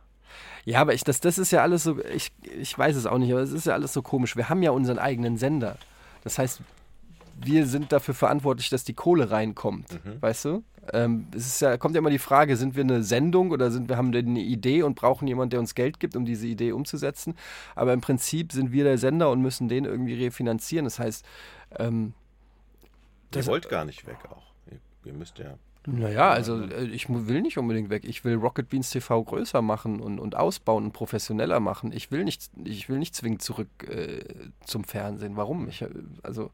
Ja, 0.65 0.81
aber 0.81 0.95
ich, 0.95 1.03
das, 1.03 1.21
das 1.21 1.39
ist 1.39 1.51
ja 1.51 1.63
alles 1.63 1.83
so, 1.83 1.99
ich, 2.05 2.31
ich 2.43 2.79
weiß 2.79 2.95
es 2.95 3.07
auch 3.07 3.19
nicht, 3.19 3.33
aber 3.33 3.41
es 3.41 3.53
ist 3.53 3.67
ja 3.67 3.75
alles 3.75 3.93
so 3.93 4.01
komisch. 4.01 4.37
Wir 4.37 4.49
haben 4.49 4.63
ja 4.63 4.71
unseren 4.71 4.99
eigenen 4.99 5.37
Sender. 5.37 5.77
Das 6.23 6.39
heißt, 6.39 6.61
wir 7.43 7.67
sind 7.67 7.93
dafür 7.93 8.15
verantwortlich, 8.15 8.71
dass 8.71 8.85
die 8.85 8.95
Kohle 8.95 9.31
reinkommt, 9.31 9.93
mhm. 10.05 10.21
weißt 10.23 10.45
du? 10.45 10.65
Ähm, 10.93 11.27
es 11.35 11.61
ja, 11.61 11.77
kommt 11.77 11.95
ja 11.95 12.01
immer 12.01 12.11
die 12.11 12.19
Frage, 12.19 12.57
sind 12.57 12.77
wir 12.77 12.85
eine 12.85 13.03
Sendung 13.03 13.51
oder 13.51 13.71
sind 13.71 13.89
wir, 13.89 13.97
haben 13.97 14.13
wir 14.13 14.21
eine 14.21 14.41
Idee 14.41 14.83
und 14.83 14.95
brauchen 14.95 15.29
jemanden, 15.29 15.51
der 15.51 15.61
uns 15.61 15.75
Geld 15.75 16.01
gibt, 16.01 16.17
um 16.17 16.25
diese 16.25 16.47
Idee 16.47 16.73
umzusetzen. 16.73 17.35
Aber 17.75 17.93
im 17.93 18.01
Prinzip 18.01 18.53
sind 18.53 18.73
wir 18.73 18.85
der 18.85 18.99
Sender 18.99 19.31
und 19.31 19.43
müssen 19.43 19.69
den 19.69 19.85
irgendwie 19.85 20.25
refinanzieren. 20.25 20.85
Das 20.85 20.99
heißt, 20.99 21.25
ähm, 21.79 22.15
Ihr 23.35 23.47
wollt 23.47 23.69
gar 23.69 23.85
nicht 23.85 24.07
weg 24.07 24.19
auch. 24.29 24.53
Ihr, 24.71 24.79
ihr 25.05 25.13
müsst 25.13 25.39
ja. 25.39 25.57
Naja, 25.87 26.31
also 26.31 26.63
äh, 26.63 26.85
ich 26.85 27.09
will 27.09 27.41
nicht 27.41 27.57
unbedingt 27.57 27.89
weg. 27.89 28.05
Ich 28.05 28.25
will 28.25 28.35
Rocket 28.35 28.69
Beans 28.69 28.91
TV 28.91 29.23
größer 29.23 29.63
machen 29.63 30.01
und, 30.01 30.19
und 30.19 30.37
ausbauen 30.37 30.85
und 30.85 30.93
professioneller 30.93 31.59
machen. 31.59 31.93
Ich 31.93 32.11
will 32.11 32.25
nicht, 32.25 32.51
ich 32.65 32.89
will 32.89 32.99
nicht 32.99 33.15
zwingend 33.15 33.43
zurück 33.43 33.69
äh, 33.89 34.23
zum 34.65 34.85
Fernsehen. 34.85 35.37
Warum? 35.37 35.69
Ich, 35.69 35.83
äh, 35.83 35.89
also 36.23 36.51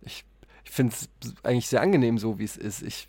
ich, 0.00 0.24
ich 0.66 0.72
finde 0.72 0.94
es 0.94 1.08
eigentlich 1.44 1.68
sehr 1.68 1.80
angenehm 1.80 2.18
so, 2.18 2.38
wie 2.38 2.44
es 2.44 2.56
ist. 2.56 2.82
Ich, 2.82 3.08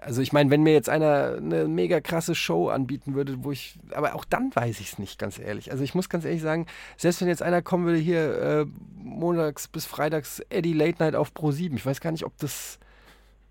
also 0.00 0.20
ich 0.20 0.32
meine, 0.32 0.50
wenn 0.50 0.62
mir 0.62 0.72
jetzt 0.72 0.88
einer 0.88 1.36
eine 1.36 1.68
mega 1.68 2.00
krasse 2.00 2.34
Show 2.34 2.68
anbieten 2.68 3.14
würde, 3.14 3.44
wo 3.44 3.52
ich, 3.52 3.78
aber 3.94 4.14
auch 4.14 4.24
dann 4.24 4.54
weiß 4.54 4.80
ich 4.80 4.92
es 4.92 4.98
nicht, 4.98 5.18
ganz 5.18 5.38
ehrlich. 5.38 5.70
Also 5.70 5.84
ich 5.84 5.94
muss 5.94 6.08
ganz 6.08 6.24
ehrlich 6.24 6.42
sagen, 6.42 6.66
selbst 6.96 7.20
wenn 7.20 7.28
jetzt 7.28 7.42
einer 7.42 7.62
kommen 7.62 7.86
würde 7.86 7.98
hier 7.98 8.38
äh, 8.38 8.66
montags 8.96 9.68
bis 9.68 9.86
freitags 9.86 10.40
Eddie 10.50 10.72
Late 10.72 11.02
Night 11.02 11.14
auf 11.14 11.32
Pro 11.32 11.52
7, 11.52 11.76
ich 11.76 11.86
weiß 11.86 12.00
gar 12.00 12.10
nicht, 12.10 12.26
ob 12.26 12.36
das, 12.38 12.78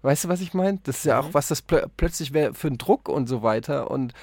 weißt 0.02 0.26
du, 0.26 0.30
was 0.30 0.42
ich 0.42 0.54
meine? 0.54 0.80
Das 0.84 0.98
ist 0.98 1.06
ja 1.06 1.20
auch, 1.20 1.34
was 1.34 1.48
das 1.48 1.62
plö 1.62 1.82
plötzlich 1.96 2.34
wäre 2.34 2.54
für 2.54 2.68
ein 2.68 2.78
Druck 2.78 3.08
und 3.08 3.28
so 3.28 3.42
weiter 3.42 3.90
und 3.90 4.14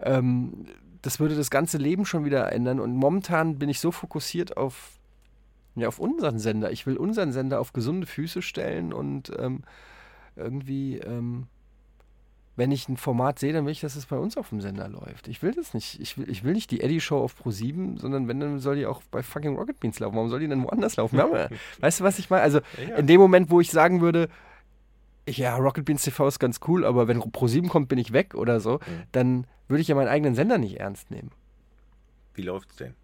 ähm, 0.00 0.66
das 1.00 1.18
würde 1.18 1.34
das 1.34 1.50
ganze 1.50 1.78
Leben 1.78 2.04
schon 2.04 2.26
wieder 2.26 2.52
ändern 2.52 2.78
und 2.78 2.94
momentan 2.94 3.58
bin 3.58 3.70
ich 3.70 3.80
so 3.80 3.90
fokussiert 3.90 4.56
auf 4.58 4.98
ja, 5.74 5.88
auf 5.88 5.98
unseren 5.98 6.38
Sender. 6.38 6.70
Ich 6.70 6.86
will 6.86 6.96
unseren 6.96 7.32
Sender 7.32 7.60
auf 7.60 7.72
gesunde 7.72 8.06
Füße 8.06 8.42
stellen 8.42 8.92
und 8.92 9.32
ähm, 9.38 9.62
irgendwie, 10.36 10.98
ähm, 10.98 11.46
wenn 12.56 12.70
ich 12.70 12.88
ein 12.88 12.98
Format 12.98 13.38
sehe, 13.38 13.52
dann 13.54 13.64
will 13.64 13.72
ich, 13.72 13.80
dass 13.80 13.96
es 13.96 14.04
bei 14.06 14.16
uns 14.18 14.36
auf 14.36 14.50
dem 14.50 14.60
Sender 14.60 14.86
läuft. 14.88 15.26
Ich 15.28 15.42
will 15.42 15.52
das 15.52 15.72
nicht. 15.72 15.98
Ich 16.00 16.18
will, 16.18 16.28
ich 16.30 16.44
will 16.44 16.52
nicht 16.52 16.70
die 16.70 16.82
Eddie-Show 16.82 17.18
auf 17.18 17.34
Pro7, 17.42 17.98
sondern 17.98 18.28
wenn, 18.28 18.40
dann 18.40 18.58
soll 18.58 18.76
die 18.76 18.84
auch 18.86 19.02
bei 19.10 19.22
fucking 19.22 19.56
Rocket 19.56 19.80
Beans 19.80 19.98
laufen. 19.98 20.14
Warum 20.16 20.28
soll 20.28 20.40
die 20.40 20.48
denn 20.48 20.62
woanders 20.62 20.96
laufen? 20.96 21.16
Ja- 21.16 21.48
weißt 21.80 22.00
du, 22.00 22.04
was 22.04 22.18
ich 22.18 22.28
meine? 22.28 22.42
Also 22.42 22.60
Ja. 22.86 22.96
in 22.96 23.06
dem 23.06 23.20
Moment, 23.20 23.50
wo 23.50 23.60
ich 23.60 23.70
sagen 23.70 24.02
würde, 24.02 24.28
ja, 25.26 25.56
Rocket 25.56 25.84
Beans 25.86 26.02
TV 26.02 26.26
ist 26.28 26.38
ganz 26.40 26.60
cool, 26.68 26.84
aber 26.84 27.08
wenn 27.08 27.20
Pro7 27.22 27.68
kommt, 27.68 27.88
bin 27.88 27.98
ich 27.98 28.12
weg 28.12 28.34
oder 28.34 28.60
so, 28.60 28.74
Mhm. 28.74 29.02
dann 29.12 29.46
würde 29.68 29.80
ich 29.80 29.88
ja 29.88 29.94
meinen 29.94 30.08
eigenen 30.08 30.34
Sender 30.34 30.58
nicht 30.58 30.78
ernst 30.80 31.10
nehmen. 31.10 31.30
Wie 32.34 32.42
läuft's 32.42 32.76
denn 32.76 32.94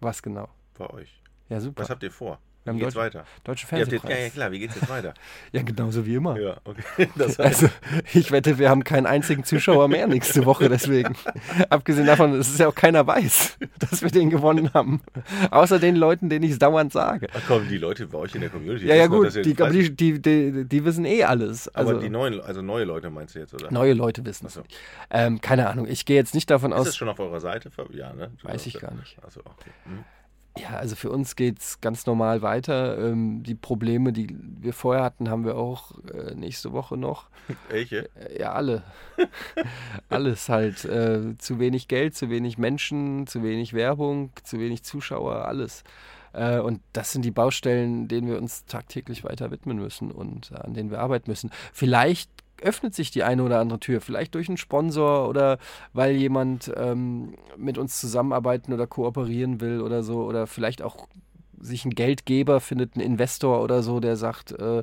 Was 0.00 0.22
genau? 0.22 0.48
bei 0.76 0.88
euch? 0.90 1.22
Ja, 1.50 1.60
super. 1.60 1.82
Was 1.82 1.90
habt 1.90 2.02
ihr 2.02 2.10
vor? 2.10 2.38
Wir 2.62 2.72
haben 2.72 2.76
Wie 2.76 2.80
geht's 2.82 2.92
Deutsche- 2.94 3.14
weiter? 3.18 3.24
Deutsche 3.42 3.66
Fernsehpreis. 3.66 4.12
ja, 4.12 4.18
ja, 4.24 4.28
klar, 4.28 4.52
wie 4.52 4.58
geht's 4.58 4.74
jetzt 4.74 4.90
weiter? 4.90 5.14
Ja, 5.52 5.62
genauso 5.62 6.04
wie 6.04 6.14
immer. 6.14 6.38
ja, 6.38 6.58
okay. 6.64 7.08
Das 7.16 7.38
heißt, 7.38 7.40
Also, 7.62 7.68
ich 8.12 8.30
wette, 8.30 8.58
wir 8.58 8.68
haben 8.68 8.84
keinen 8.84 9.06
einzigen 9.06 9.44
Zuschauer 9.44 9.88
mehr 9.88 10.06
nächste 10.06 10.44
Woche 10.44 10.68
deswegen. 10.68 11.16
Abgesehen 11.70 12.06
davon, 12.06 12.36
dass 12.36 12.48
es 12.50 12.58
ja 12.58 12.68
auch 12.68 12.74
keiner 12.74 13.06
weiß, 13.06 13.56
dass 13.78 14.02
wir 14.02 14.10
den 14.10 14.28
gewonnen 14.28 14.72
haben. 14.74 15.00
Außer 15.50 15.78
den 15.78 15.96
Leuten, 15.96 16.28
denen 16.28 16.44
ich 16.44 16.50
es 16.52 16.58
dauernd 16.58 16.92
sage. 16.92 17.28
ach 17.34 17.40
komm, 17.48 17.66
die 17.66 17.78
Leute 17.78 18.06
bei 18.06 18.18
euch 18.18 18.34
in 18.34 18.42
der 18.42 18.50
Community. 18.50 18.86
Ja, 18.86 18.94
ja, 18.94 19.06
gut, 19.06 19.34
ihr 19.34 19.42
die, 19.42 19.96
die, 19.96 20.20
die, 20.20 20.64
die, 20.68 20.84
wissen 20.84 21.06
eh 21.06 21.24
alles. 21.24 21.66
Also, 21.68 21.92
aber 21.92 22.00
die 22.00 22.10
neuen, 22.10 22.42
also 22.42 22.60
neue 22.60 22.84
Leute 22.84 23.08
meinst 23.08 23.34
du 23.34 23.38
jetzt, 23.38 23.54
oder? 23.54 23.72
neue 23.72 23.94
Leute 23.94 24.26
wissen 24.26 24.46
es 24.46 24.54
so. 24.54 24.62
Ähm, 25.10 25.40
keine 25.40 25.70
Ahnung, 25.70 25.88
ich 25.88 26.04
gehe 26.04 26.16
jetzt 26.16 26.34
nicht 26.34 26.50
davon 26.50 26.72
Ist 26.72 26.78
das 26.80 26.88
aus. 26.88 26.96
schon 26.96 27.08
auf 27.08 27.18
eurer 27.18 27.40
Seite? 27.40 27.70
Ja, 27.92 28.12
ne? 28.12 28.30
Weiß 28.42 28.66
ich 28.66 28.78
gar 28.78 28.92
nicht. 28.92 29.16
Achso, 29.24 29.40
okay. 29.40 29.70
Hm. 29.86 30.04
Ja, 30.58 30.70
also 30.70 30.96
für 30.96 31.10
uns 31.10 31.36
geht 31.36 31.60
es 31.60 31.80
ganz 31.80 32.06
normal 32.06 32.42
weiter. 32.42 32.98
Ähm, 32.98 33.42
die 33.44 33.54
Probleme, 33.54 34.12
die 34.12 34.36
wir 34.60 34.72
vorher 34.72 35.04
hatten, 35.04 35.30
haben 35.30 35.44
wir 35.44 35.56
auch 35.56 35.92
äh, 36.12 36.34
nächste 36.34 36.72
Woche 36.72 36.96
noch. 36.96 37.28
Welche? 37.68 38.08
Äh, 38.16 38.40
Ja, 38.40 38.52
alle. 38.52 38.82
Alles 40.08 40.48
halt. 40.48 40.84
Äh, 40.84 41.36
zu 41.38 41.58
wenig 41.60 41.88
Geld, 41.88 42.16
zu 42.16 42.30
wenig 42.30 42.58
Menschen, 42.58 43.26
zu 43.26 43.42
wenig 43.42 43.74
Werbung, 43.74 44.32
zu 44.42 44.58
wenig 44.58 44.82
Zuschauer, 44.82 45.44
alles. 45.46 45.84
Äh, 46.32 46.58
und 46.58 46.80
das 46.92 47.12
sind 47.12 47.24
die 47.24 47.30
Baustellen, 47.30 48.08
denen 48.08 48.28
wir 48.28 48.38
uns 48.38 48.64
tagtäglich 48.64 49.24
weiter 49.24 49.50
widmen 49.50 49.78
müssen 49.78 50.10
und 50.10 50.50
äh, 50.52 50.56
an 50.56 50.74
denen 50.74 50.90
wir 50.90 51.00
arbeiten 51.00 51.30
müssen. 51.30 51.50
Vielleicht 51.72 52.30
öffnet 52.62 52.94
sich 52.94 53.10
die 53.10 53.22
eine 53.22 53.42
oder 53.42 53.60
andere 53.60 53.80
Tür, 53.80 54.00
vielleicht 54.00 54.34
durch 54.34 54.48
einen 54.48 54.56
Sponsor 54.56 55.28
oder 55.28 55.58
weil 55.92 56.16
jemand 56.16 56.72
ähm, 56.76 57.34
mit 57.56 57.78
uns 57.78 58.00
zusammenarbeiten 58.00 58.72
oder 58.72 58.86
kooperieren 58.86 59.60
will 59.60 59.80
oder 59.80 60.02
so 60.02 60.24
oder 60.24 60.46
vielleicht 60.46 60.82
auch 60.82 61.08
sich 61.60 61.84
ein 61.84 61.90
Geldgeber 61.90 62.60
findet, 62.60 62.96
ein 62.96 63.00
Investor 63.00 63.62
oder 63.62 63.82
so, 63.82 64.00
der 64.00 64.16
sagt, 64.16 64.52
äh, 64.52 64.82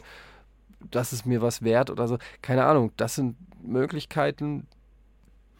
das 0.91 1.13
ist 1.13 1.25
mir 1.25 1.41
was 1.41 1.63
wert 1.63 1.89
oder 1.89 2.07
so. 2.07 2.17
Keine 2.41 2.65
Ahnung, 2.65 2.91
das 2.97 3.15
sind 3.15 3.35
Möglichkeiten, 3.63 4.67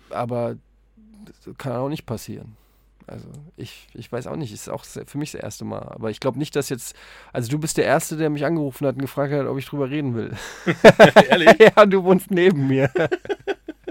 aber 0.10 0.56
das 1.26 1.58
kann 1.58 1.74
auch 1.74 1.90
nicht 1.90 2.06
passieren. 2.06 2.56
Also 3.08 3.30
ich, 3.56 3.88
ich 3.94 4.12
weiß 4.12 4.28
auch 4.28 4.36
nicht, 4.36 4.52
ist 4.52 4.70
auch 4.70 4.84
für 4.84 5.18
mich 5.18 5.32
das 5.32 5.42
erste 5.42 5.64
Mal. 5.64 5.94
Aber 5.94 6.12
ich 6.12 6.20
glaube 6.20 6.38
nicht, 6.38 6.58
dass 6.58 6.68
jetzt, 6.68 6.94
also 7.32 7.50
du 7.50 7.58
bist 7.58 7.78
der 7.78 7.86
Erste, 7.86 8.18
der 8.18 8.30
mich 8.30 8.46
angerufen 8.46 8.86
hat 8.86 8.96
und 8.96 9.02
gefragt 9.02 9.34
hat, 9.34 9.48
ob 9.48 9.58
ich 9.58 9.66
drüber 9.66 9.90
reden 9.90 10.14
will. 10.14 10.36
Ehrlich? 11.30 11.56
ja, 11.76 11.86
du 11.86 12.04
wohnst 12.04 12.30
neben 12.30 12.68
mir. 12.68 12.92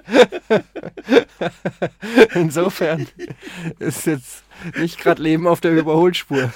Insofern 2.34 3.06
ist 3.78 4.06
jetzt 4.06 4.44
nicht 4.78 4.98
gerade 4.98 5.22
Leben 5.22 5.46
auf 5.46 5.60
der 5.60 5.72
Überholspur. 5.72 6.52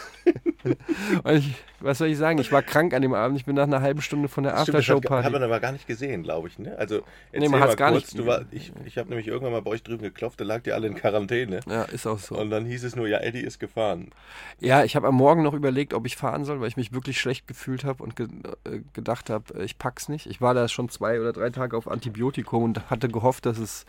Ich, 1.32 1.54
was 1.80 1.98
soll 1.98 2.08
ich 2.08 2.18
sagen? 2.18 2.38
Ich 2.38 2.52
war 2.52 2.62
krank 2.62 2.92
an 2.92 3.00
dem 3.02 3.14
Abend. 3.14 3.38
Ich 3.38 3.46
bin 3.46 3.56
nach 3.56 3.64
einer 3.64 3.80
halben 3.80 4.02
Stunde 4.02 4.28
von 4.28 4.44
der 4.44 4.52
das 4.52 4.60
hat, 4.62 4.68
hat 4.68 4.74
Aftershow-Party. 4.74 5.30
man 5.30 5.42
aber 5.42 5.60
gar 5.60 5.72
nicht 5.72 5.86
gesehen, 5.86 6.22
glaube 6.22 6.48
ich. 6.48 6.58
Ne? 6.58 6.76
Also, 6.76 7.02
Nee, 7.32 7.48
man 7.48 7.60
mal 7.60 7.74
gar 7.76 7.92
kurz, 7.92 8.14
nicht- 8.14 8.26
war, 8.26 8.44
ich 8.50 8.72
ich 8.84 8.98
habe 8.98 9.08
nämlich 9.08 9.26
irgendwann 9.28 9.52
mal 9.52 9.62
bei 9.62 9.70
euch 9.70 9.82
drüben 9.82 10.02
geklopft, 10.02 10.40
da 10.40 10.44
lag 10.44 10.66
ihr 10.66 10.74
alle 10.74 10.86
in 10.86 10.94
Quarantäne. 10.94 11.60
Ja, 11.68 11.82
ist 11.84 12.06
auch 12.06 12.18
so. 12.18 12.36
Und 12.36 12.50
dann 12.50 12.66
hieß 12.66 12.84
es 12.84 12.96
nur, 12.96 13.08
ja, 13.08 13.18
Eddie 13.18 13.40
ist 13.40 13.58
gefahren. 13.58 14.10
Ja, 14.58 14.84
ich 14.84 14.94
habe 14.96 15.08
am 15.08 15.14
Morgen 15.14 15.42
noch 15.42 15.54
überlegt, 15.54 15.94
ob 15.94 16.06
ich 16.06 16.16
fahren 16.16 16.44
soll, 16.44 16.60
weil 16.60 16.68
ich 16.68 16.76
mich 16.76 16.92
wirklich 16.92 17.18
schlecht 17.18 17.46
gefühlt 17.48 17.84
habe 17.84 18.02
und 18.02 18.14
ge 18.16 18.28
äh, 18.64 18.80
gedacht 18.92 19.30
habe, 19.30 19.54
äh, 19.58 19.64
ich 19.64 19.78
pack's 19.78 20.08
nicht. 20.08 20.26
Ich 20.26 20.40
war 20.42 20.52
da 20.54 20.68
schon 20.68 20.90
zwei 20.90 21.18
oder 21.20 21.32
drei 21.32 21.50
Tage 21.50 21.76
auf 21.76 21.88
Antibiotikum 21.88 22.62
und 22.64 22.90
hatte 22.90 23.08
gehofft, 23.08 23.46
dass 23.46 23.58
es 23.58 23.86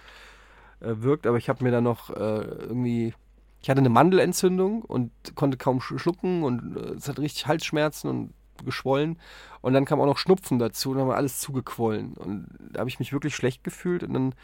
äh, 0.80 0.88
wirkt, 1.04 1.28
aber 1.28 1.38
ich 1.38 1.50
habe 1.50 1.64
mir 1.64 1.72
dann 1.72 1.84
noch 1.84 2.10
äh, 2.10 2.14
irgendwie, 2.14 3.14
ich 3.62 3.70
hatte 3.70 3.80
eine 3.80 3.90
Mandelentzündung 3.90 4.82
und 4.84 5.12
konnte 5.36 5.58
kaum 5.58 5.80
sch- 5.80 6.00
schlucken 6.00 6.44
und 6.44 6.78
äh, 6.78 6.94
es 6.94 7.08
hat 7.08 7.20
richtig 7.20 7.48
Halsschmerzen 7.48 8.10
und 8.10 8.34
geschwollen. 8.66 9.20
Und 9.62 9.74
dann 9.74 9.86
kam 9.86 10.00
auch 10.02 10.06
noch 10.06 10.18
Schnupfen 10.18 10.60
dazu 10.60 10.92
und 10.92 10.98
dann 10.98 11.08
war 11.08 11.16
alles 11.16 11.40
zugequollen. 11.40 12.14
Und 12.14 12.48
da 12.72 12.80
habe 12.82 12.90
ich 12.90 13.00
mich 13.00 13.14
wirklich 13.14 13.36
schlecht 13.36 13.64
gefühlt 13.64 14.04
und 14.04 14.14
dann 14.14 14.36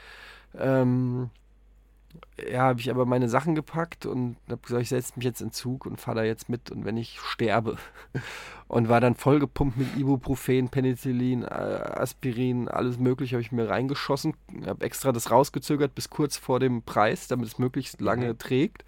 ähm, 0.58 1.30
ja, 2.52 2.62
habe 2.62 2.80
ich 2.80 2.89
aber 2.89 3.06
meine 3.06 3.30
Sachen 3.30 3.56
gepackt 3.56 4.06
und 4.06 4.38
habe 4.50 4.62
gesagt, 4.62 4.84
ich 4.84 4.89
setze 4.89 5.13
mich 5.15 5.26
jetzt 5.26 5.41
in 5.41 5.52
Zug 5.52 5.86
und 5.86 6.00
fahre 6.00 6.17
da 6.17 6.24
jetzt 6.24 6.50
mit 6.50 6.72
und 6.72 6.86
wenn 6.86 6.98
ich 6.98 7.20
sterbe. 7.20 7.78
Und 8.70 8.89
war 8.89 9.00
dann 9.00 9.15
vollgepumpt 9.15 9.78
mit 9.78 9.96
Ibuprofen, 9.96 10.67
Penicillin, 10.67 11.46
Aspirin, 11.46 12.67
alles 12.67 13.00
mögliche 13.00 13.38
habe 13.38 13.41
ich 13.41 13.54
mir 13.54 13.70
reingeschossen. 13.70 14.34
Habe 14.65 14.84
extra 14.84 15.13
das 15.13 15.32
rausgezögert 15.32 15.96
bis 15.96 16.10
kurz 16.10 16.36
vor 16.36 16.60
dem 16.60 16.82
Preis, 16.82 17.30
damit 17.30 17.48
es 17.48 17.60
möglichst 17.60 18.02
lange 18.02 18.34
Mhm. 18.34 18.38
trägt. 18.38 18.84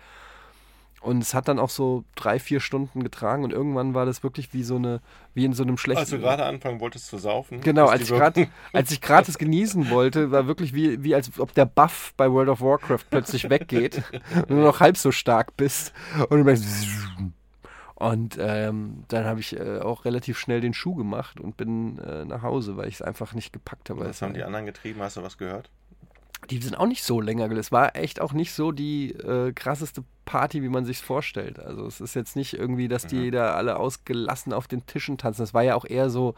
Und 1.01 1.21
es 1.23 1.33
hat 1.33 1.47
dann 1.47 1.59
auch 1.59 1.69
so 1.69 2.03
drei, 2.15 2.39
vier 2.39 2.59
Stunden 2.59 3.03
getragen 3.03 3.45
und 3.45 3.53
irgendwann 3.53 3.93
war 3.93 4.05
das 4.05 4.21
wirklich 4.21 4.53
wie 4.53 4.63
so 4.63 4.75
eine, 4.75 4.99
wie 5.33 5.45
in 5.45 5.53
so 5.53 5.63
einem 5.63 5.77
schlechten. 5.77 6.01
Als 6.01 6.09
du 6.09 6.19
gerade 6.19 6.43
anfangen 6.45 6.81
wolltest 6.81 7.07
zu 7.07 7.17
saufen. 7.17 7.61
Genau, 7.61 7.85
als 7.89 8.01
ich 8.03 8.09
gerade 8.09 8.41
Wirkung- 8.41 8.53
als 8.73 8.91
ich 8.91 8.99
gerade 8.99 9.29
es 9.31 9.37
genießen 9.37 9.89
wollte, 9.91 10.31
war 10.31 10.45
wirklich 10.47 10.73
wie, 10.73 11.01
wie 11.01 11.15
als 11.15 11.39
ob 11.39 11.53
der 11.53 11.65
Buff 11.65 12.13
bei 12.17 12.29
World 12.29 12.49
of 12.49 12.59
Warcraft 12.61 13.05
plötzlich 13.09 13.49
weggeht 13.49 14.03
und 14.35 14.49
du 14.49 14.55
noch 14.55 14.81
halb 14.81 14.97
so 14.97 15.11
stark 15.13 15.55
bist 15.55 15.93
und 16.29 16.37
du 16.39 16.43
merkst 16.43 16.65
und 17.95 18.37
ähm, 18.39 19.03
dann 19.07 19.25
habe 19.25 19.39
ich 19.39 19.57
äh, 19.59 19.79
auch 19.79 20.05
relativ 20.05 20.37
schnell 20.39 20.61
den 20.61 20.73
Schuh 20.73 20.95
gemacht 20.95 21.39
und 21.39 21.57
bin 21.57 21.97
äh, 21.99 22.25
nach 22.25 22.41
Hause, 22.41 22.77
weil 22.77 22.87
ich 22.87 22.95
es 22.95 23.01
einfach 23.01 23.33
nicht 23.33 23.51
gepackt 23.53 23.89
habe. 23.89 24.01
Was 24.05 24.21
haben 24.21 24.29
war- 24.31 24.37
die 24.37 24.43
anderen 24.43 24.65
getrieben? 24.65 25.01
Hast 25.01 25.17
du 25.17 25.23
was 25.23 25.37
gehört? 25.37 25.69
Die 26.49 26.61
sind 26.61 26.75
auch 26.75 26.87
nicht 26.87 27.03
so 27.03 27.21
länger. 27.21 27.49
Es 27.51 27.71
war 27.71 27.95
echt 27.95 28.21
auch 28.21 28.33
nicht 28.33 28.53
so 28.53 28.71
die 28.71 29.11
äh, 29.11 29.51
krasseste 29.53 30.03
Party, 30.25 30.61
wie 30.63 30.69
man 30.69 30.85
sich 30.85 30.99
vorstellt. 30.99 31.59
Also 31.59 31.85
es 31.85 32.01
ist 32.01 32.15
jetzt 32.15 32.35
nicht 32.35 32.53
irgendwie, 32.53 32.87
dass 32.87 33.05
die 33.07 33.27
Mhm. 33.27 33.31
da 33.31 33.53
alle 33.55 33.77
ausgelassen 33.77 34.53
auf 34.53 34.67
den 34.67 34.85
Tischen 34.85 35.17
tanzen. 35.17 35.43
Es 35.43 35.53
war 35.53 35.63
ja 35.63 35.75
auch 35.75 35.85
eher 35.85 36.09
so, 36.09 36.35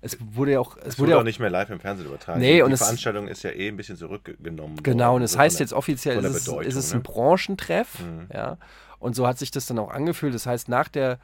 es 0.00 0.18
wurde 0.20 0.52
ja 0.52 0.60
auch, 0.60 0.76
es, 0.76 0.94
Es 0.94 0.98
wurde 0.98 1.12
ja 1.12 1.18
auch 1.18 1.22
nicht 1.24 1.40
mehr 1.40 1.50
live 1.50 1.70
im 1.70 1.80
Fernsehen 1.80 2.06
übertragen. 2.06 2.40
Nee, 2.40 2.56
die 2.56 2.62
und 2.62 2.72
es- 2.72 2.80
Veranstaltung 2.80 3.26
ist 3.28 3.42
ja 3.42 3.50
eh 3.50 3.68
ein 3.68 3.76
bisschen 3.76 3.96
zurückgenommen. 3.96 4.76
Genau, 4.82 5.06
worden, 5.12 5.16
und 5.16 5.22
es 5.22 5.32
so 5.32 5.38
heißt 5.38 5.60
jetzt 5.60 5.72
offiziell, 5.72 6.24
ist 6.24 6.46
es, 6.48 6.48
ist 6.66 6.76
es 6.76 6.90
ne? 6.92 6.98
ein 6.98 7.02
Branchentreff, 7.02 8.00
Mhm. 8.00 8.26
ja. 8.32 8.56
Und 8.98 9.14
so 9.16 9.26
hat 9.26 9.38
sich 9.38 9.50
das 9.50 9.66
dann 9.66 9.78
auch 9.78 9.90
angefühlt. 9.90 10.34
Das 10.34 10.46
heißt, 10.46 10.68
nach 10.68 10.88
der 10.88 11.18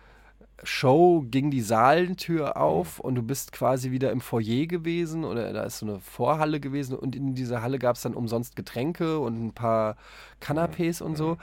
Show 0.64 1.24
ging 1.30 1.50
die 1.50 1.60
Saalentür 1.60 2.56
auf 2.56 2.98
Mhm. 2.98 3.04
und 3.04 3.14
du 3.16 3.22
bist 3.22 3.52
quasi 3.52 3.90
wieder 3.90 4.10
im 4.10 4.20
Foyer 4.20 4.66
gewesen 4.66 5.24
oder 5.24 5.52
da 5.52 5.62
ist 5.64 5.78
so 5.78 5.86
eine 5.86 6.00
Vorhalle 6.00 6.60
gewesen 6.60 6.96
und 6.96 7.16
in 7.16 7.34
dieser 7.34 7.62
Halle 7.62 7.78
gab 7.78 7.96
es 7.96 8.02
dann 8.02 8.14
umsonst 8.14 8.56
Getränke 8.56 9.18
und 9.18 9.46
ein 9.46 9.52
paar 9.52 9.96
Canapés 10.40 11.02
und 11.02 11.16
so. 11.16 11.36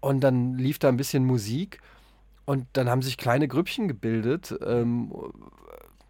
Und 0.00 0.20
dann 0.20 0.54
lief 0.58 0.78
da 0.78 0.88
ein 0.88 0.96
bisschen 0.96 1.24
Musik 1.24 1.80
und 2.44 2.66
dann 2.72 2.88
haben 2.90 3.02
sich 3.02 3.16
kleine 3.16 3.48
Grüppchen 3.48 3.88
gebildet. 3.88 4.54
Ähm, 4.66 5.12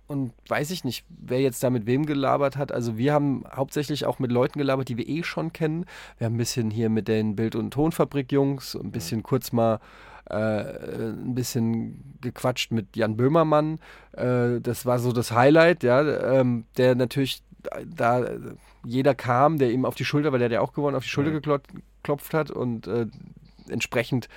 und 0.08 0.32
weiß 0.48 0.70
ich 0.72 0.84
nicht, 0.84 1.06
wer 1.08 1.40
jetzt 1.40 1.62
da 1.62 1.70
mit 1.70 1.86
wem 1.86 2.04
gelabert 2.04 2.56
hat. 2.56 2.70
Also 2.70 2.98
wir 2.98 3.14
haben 3.14 3.44
hauptsächlich 3.50 4.04
auch 4.04 4.18
mit 4.18 4.30
Leuten 4.30 4.58
gelabert, 4.58 4.88
die 4.88 4.98
wir 4.98 5.08
eh 5.08 5.22
schon 5.22 5.52
kennen. 5.54 5.86
Wir 6.18 6.26
haben 6.26 6.34
ein 6.34 6.38
bisschen 6.38 6.70
hier 6.70 6.90
mit 6.90 7.08
den 7.08 7.34
Bild- 7.34 7.56
und 7.56 7.70
Tonfabrik-Jungs, 7.70 8.76
ein 8.76 8.90
bisschen 8.90 9.18
mhm. 9.18 9.22
kurz 9.22 9.52
mal 9.52 9.80
äh, 10.30 10.34
ein 10.34 11.34
bisschen 11.34 12.16
gequatscht 12.20 12.72
mit 12.72 12.96
Jan 12.96 13.16
Böhmermann. 13.16 13.78
Äh, 14.12 14.60
das 14.60 14.86
war 14.86 14.98
so 14.98 15.12
das 15.12 15.32
Highlight, 15.32 15.82
ja, 15.82 16.40
ähm, 16.40 16.64
der 16.76 16.94
natürlich 16.94 17.42
da 17.86 18.26
jeder 18.84 19.14
kam, 19.14 19.58
der 19.58 19.70
ihm 19.70 19.84
auf 19.84 19.94
die 19.94 20.04
Schulter, 20.04 20.32
weil 20.32 20.38
der 20.38 20.46
hat 20.46 20.52
ja 20.52 20.60
auch 20.60 20.72
gewonnen, 20.72 20.96
auf 20.96 21.04
die 21.04 21.10
Schulter 21.10 21.30
mhm. 21.30 21.60
geklopft 22.02 22.34
hat 22.34 22.50
und 22.50 22.86
äh, 22.86 23.06
entsprechend 23.68 24.28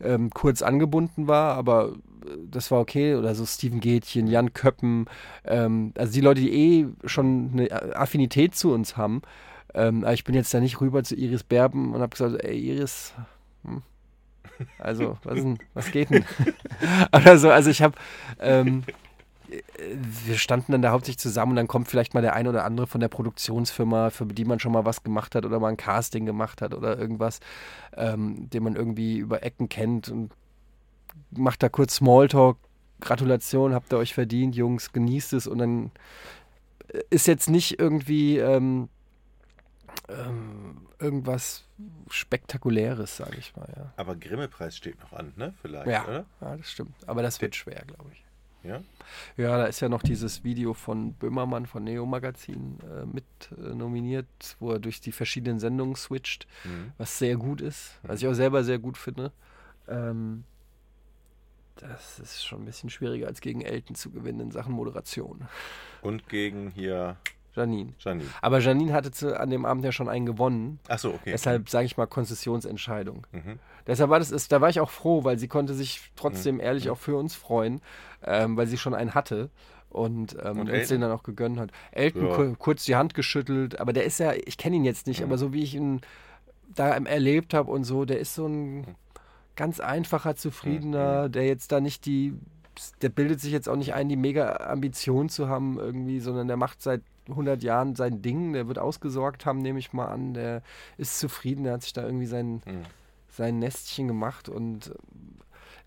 ähm, 0.00 0.30
kurz 0.30 0.62
angebunden 0.62 1.28
war, 1.28 1.54
aber 1.54 1.92
äh, 2.24 2.36
das 2.50 2.70
war 2.70 2.80
okay. 2.80 3.14
Oder 3.14 3.34
so 3.34 3.44
Steven 3.44 3.80
Gätchen, 3.80 4.26
Jan 4.26 4.52
Köppen, 4.52 5.06
ähm, 5.44 5.92
also 5.96 6.12
die 6.12 6.20
Leute, 6.20 6.40
die 6.40 6.52
eh 6.52 6.86
schon 7.04 7.50
eine 7.52 7.96
Affinität 7.96 8.54
zu 8.54 8.72
uns 8.72 8.96
haben. 8.96 9.22
Ähm, 9.74 10.02
aber 10.04 10.14
ich 10.14 10.24
bin 10.24 10.34
jetzt 10.34 10.52
da 10.52 10.60
nicht 10.60 10.80
rüber 10.80 11.04
zu 11.04 11.14
Iris 11.14 11.44
Berben 11.44 11.94
und 11.94 12.00
habe 12.00 12.10
gesagt, 12.10 12.42
ey 12.42 12.58
Iris, 12.58 13.14
hm, 13.64 13.82
also 14.78 15.18
was, 15.24 15.34
denn, 15.34 15.58
was 15.74 15.90
geht 15.90 16.10
denn? 16.10 16.24
Oder 17.14 17.38
so, 17.38 17.50
also 17.50 17.70
ich 17.70 17.82
habe 17.82 17.94
ähm, 18.38 18.84
wir 20.26 20.38
standen 20.38 20.72
dann 20.72 20.82
da 20.82 20.90
hauptsächlich 20.90 21.18
zusammen 21.18 21.52
und 21.52 21.56
dann 21.56 21.68
kommt 21.68 21.88
vielleicht 21.88 22.14
mal 22.14 22.20
der 22.20 22.34
ein 22.34 22.46
oder 22.46 22.64
andere 22.64 22.86
von 22.86 23.00
der 23.00 23.08
Produktionsfirma, 23.08 24.10
für 24.10 24.26
die 24.26 24.44
man 24.44 24.60
schon 24.60 24.72
mal 24.72 24.84
was 24.84 25.02
gemacht 25.02 25.34
hat 25.34 25.44
oder 25.44 25.58
mal 25.58 25.68
ein 25.68 25.76
Casting 25.76 26.24
gemacht 26.24 26.62
hat 26.62 26.74
oder 26.74 26.98
irgendwas, 26.98 27.40
ähm, 27.96 28.48
den 28.50 28.62
man 28.62 28.76
irgendwie 28.76 29.18
über 29.18 29.42
Ecken 29.42 29.68
kennt 29.68 30.08
und 30.08 30.30
macht 31.30 31.62
da 31.62 31.68
kurz 31.68 31.96
Smalltalk. 31.96 32.56
Gratulation, 33.00 33.74
habt 33.74 33.92
ihr 33.92 33.98
euch 33.98 34.12
verdient, 34.12 34.54
Jungs, 34.54 34.92
genießt 34.92 35.32
es 35.32 35.46
und 35.46 35.58
dann 35.58 35.90
ist 37.08 37.26
jetzt 37.26 37.48
nicht 37.48 37.80
irgendwie 37.80 38.38
ähm, 38.38 38.88
ähm, 40.08 40.88
irgendwas 40.98 41.64
Spektakuläres, 42.08 43.16
sage 43.16 43.36
ich 43.38 43.54
mal. 43.56 43.68
Ja. 43.76 43.92
Aber 43.96 44.16
Grimme-Preis 44.16 44.76
steht 44.76 45.00
noch 45.00 45.12
an, 45.12 45.32
ne? 45.36 45.54
Vielleicht, 45.62 45.86
ja, 45.86 46.04
oder? 46.04 46.24
Ja, 46.40 46.56
das 46.56 46.70
stimmt. 46.70 46.94
Aber 47.06 47.22
das 47.22 47.40
wird 47.40 47.54
schwer, 47.54 47.82
glaube 47.86 48.10
ich. 48.12 48.24
Ja? 48.62 48.82
Ja, 49.36 49.56
da 49.56 49.64
ist 49.64 49.80
ja 49.80 49.88
noch 49.88 50.02
dieses 50.02 50.44
Video 50.44 50.74
von 50.74 51.14
Böhmermann 51.14 51.66
von 51.66 51.84
Neo 51.84 52.04
Magazin 52.04 52.78
äh, 52.82 53.06
mit 53.06 53.24
äh, 53.58 53.74
nominiert, 53.74 54.26
wo 54.58 54.72
er 54.72 54.78
durch 54.78 55.00
die 55.00 55.12
verschiedenen 55.12 55.58
Sendungen 55.58 55.96
switcht, 55.96 56.46
mhm. 56.64 56.92
was 56.98 57.18
sehr 57.18 57.36
gut 57.36 57.60
ist, 57.62 57.98
was 58.02 58.20
ich 58.20 58.28
auch 58.28 58.34
selber 58.34 58.62
sehr 58.62 58.78
gut 58.78 58.98
finde. 58.98 59.32
Ähm, 59.88 60.44
das 61.76 62.18
ist 62.18 62.44
schon 62.44 62.62
ein 62.62 62.64
bisschen 62.66 62.90
schwieriger 62.90 63.26
als 63.26 63.40
gegen 63.40 63.62
Elton 63.62 63.96
zu 63.96 64.10
gewinnen 64.10 64.40
in 64.40 64.50
Sachen 64.50 64.74
Moderation. 64.74 65.48
Und 66.02 66.28
gegen 66.28 66.70
hier 66.70 67.16
Janine. 67.54 67.94
Janine. 67.98 68.28
Aber 68.40 68.60
Janine 68.60 68.92
hatte 68.92 69.10
zu, 69.10 69.38
an 69.38 69.50
dem 69.50 69.64
Abend 69.64 69.84
ja 69.84 69.92
schon 69.92 70.08
einen 70.08 70.26
gewonnen. 70.26 70.78
Ach 70.88 70.98
so, 70.98 71.10
okay. 71.10 71.32
Deshalb 71.32 71.68
sage 71.68 71.86
ich 71.86 71.96
mal 71.96 72.06
Konzessionsentscheidung. 72.06 73.26
Mhm. 73.32 73.58
Deshalb 73.86 74.10
war 74.10 74.18
das, 74.18 74.30
ist, 74.30 74.52
da 74.52 74.60
war 74.60 74.68
ich 74.68 74.80
auch 74.80 74.90
froh, 74.90 75.24
weil 75.24 75.38
sie 75.38 75.48
konnte 75.48 75.74
sich 75.74 76.00
trotzdem 76.16 76.56
mhm. 76.56 76.60
ehrlich 76.60 76.90
auch 76.90 76.98
für 76.98 77.16
uns 77.16 77.34
freuen, 77.34 77.80
ähm, 78.24 78.56
weil 78.56 78.66
sie 78.66 78.78
schon 78.78 78.94
einen 78.94 79.14
hatte 79.14 79.50
und, 79.88 80.36
ähm, 80.42 80.60
und 80.60 80.70
uns 80.70 80.88
den 80.88 81.00
dann 81.00 81.10
auch 81.10 81.22
gegönnt 81.22 81.58
hat. 81.58 81.70
Elton 81.90 82.26
ja. 82.26 82.54
kurz 82.58 82.84
die 82.84 82.96
Hand 82.96 83.14
geschüttelt, 83.14 83.80
aber 83.80 83.92
der 83.92 84.04
ist 84.04 84.18
ja, 84.18 84.32
ich 84.32 84.56
kenne 84.56 84.76
ihn 84.76 84.84
jetzt 84.84 85.06
nicht, 85.06 85.20
mhm. 85.20 85.26
aber 85.26 85.38
so 85.38 85.52
wie 85.52 85.62
ich 85.62 85.74
ihn 85.74 86.00
da 86.72 86.90
erlebt 86.90 87.52
habe 87.52 87.70
und 87.70 87.82
so, 87.84 88.04
der 88.04 88.20
ist 88.20 88.34
so 88.34 88.46
ein 88.46 88.76
mhm. 88.76 88.84
ganz 89.56 89.80
einfacher, 89.80 90.36
zufriedener, 90.36 91.26
mhm. 91.26 91.32
der 91.32 91.46
jetzt 91.46 91.72
da 91.72 91.80
nicht 91.80 92.06
die 92.06 92.34
der 93.02 93.08
bildet 93.08 93.40
sich 93.40 93.52
jetzt 93.52 93.68
auch 93.68 93.76
nicht 93.76 93.94
ein, 93.94 94.08
die 94.08 94.16
mega 94.16 94.56
Ambition 94.56 95.28
zu 95.28 95.48
haben 95.48 95.78
irgendwie, 95.78 96.20
sondern 96.20 96.48
der 96.48 96.56
macht 96.56 96.80
seit 96.80 97.02
100 97.30 97.62
Jahren 97.62 97.94
sein 97.94 98.22
Ding, 98.22 98.52
der 98.52 98.68
wird 98.68 98.78
ausgesorgt 98.78 99.46
haben, 99.46 99.60
nehme 99.60 99.78
ich 99.78 99.92
mal 99.92 100.06
an, 100.06 100.34
der 100.34 100.62
ist 100.96 101.18
zufrieden, 101.18 101.64
der 101.64 101.74
hat 101.74 101.82
sich 101.82 101.92
da 101.92 102.04
irgendwie 102.04 102.26
sein, 102.26 102.62
mhm. 102.64 102.82
sein 103.30 103.58
Nestchen 103.58 104.08
gemacht 104.08 104.48
und 104.48 104.88
äh, 104.88 104.94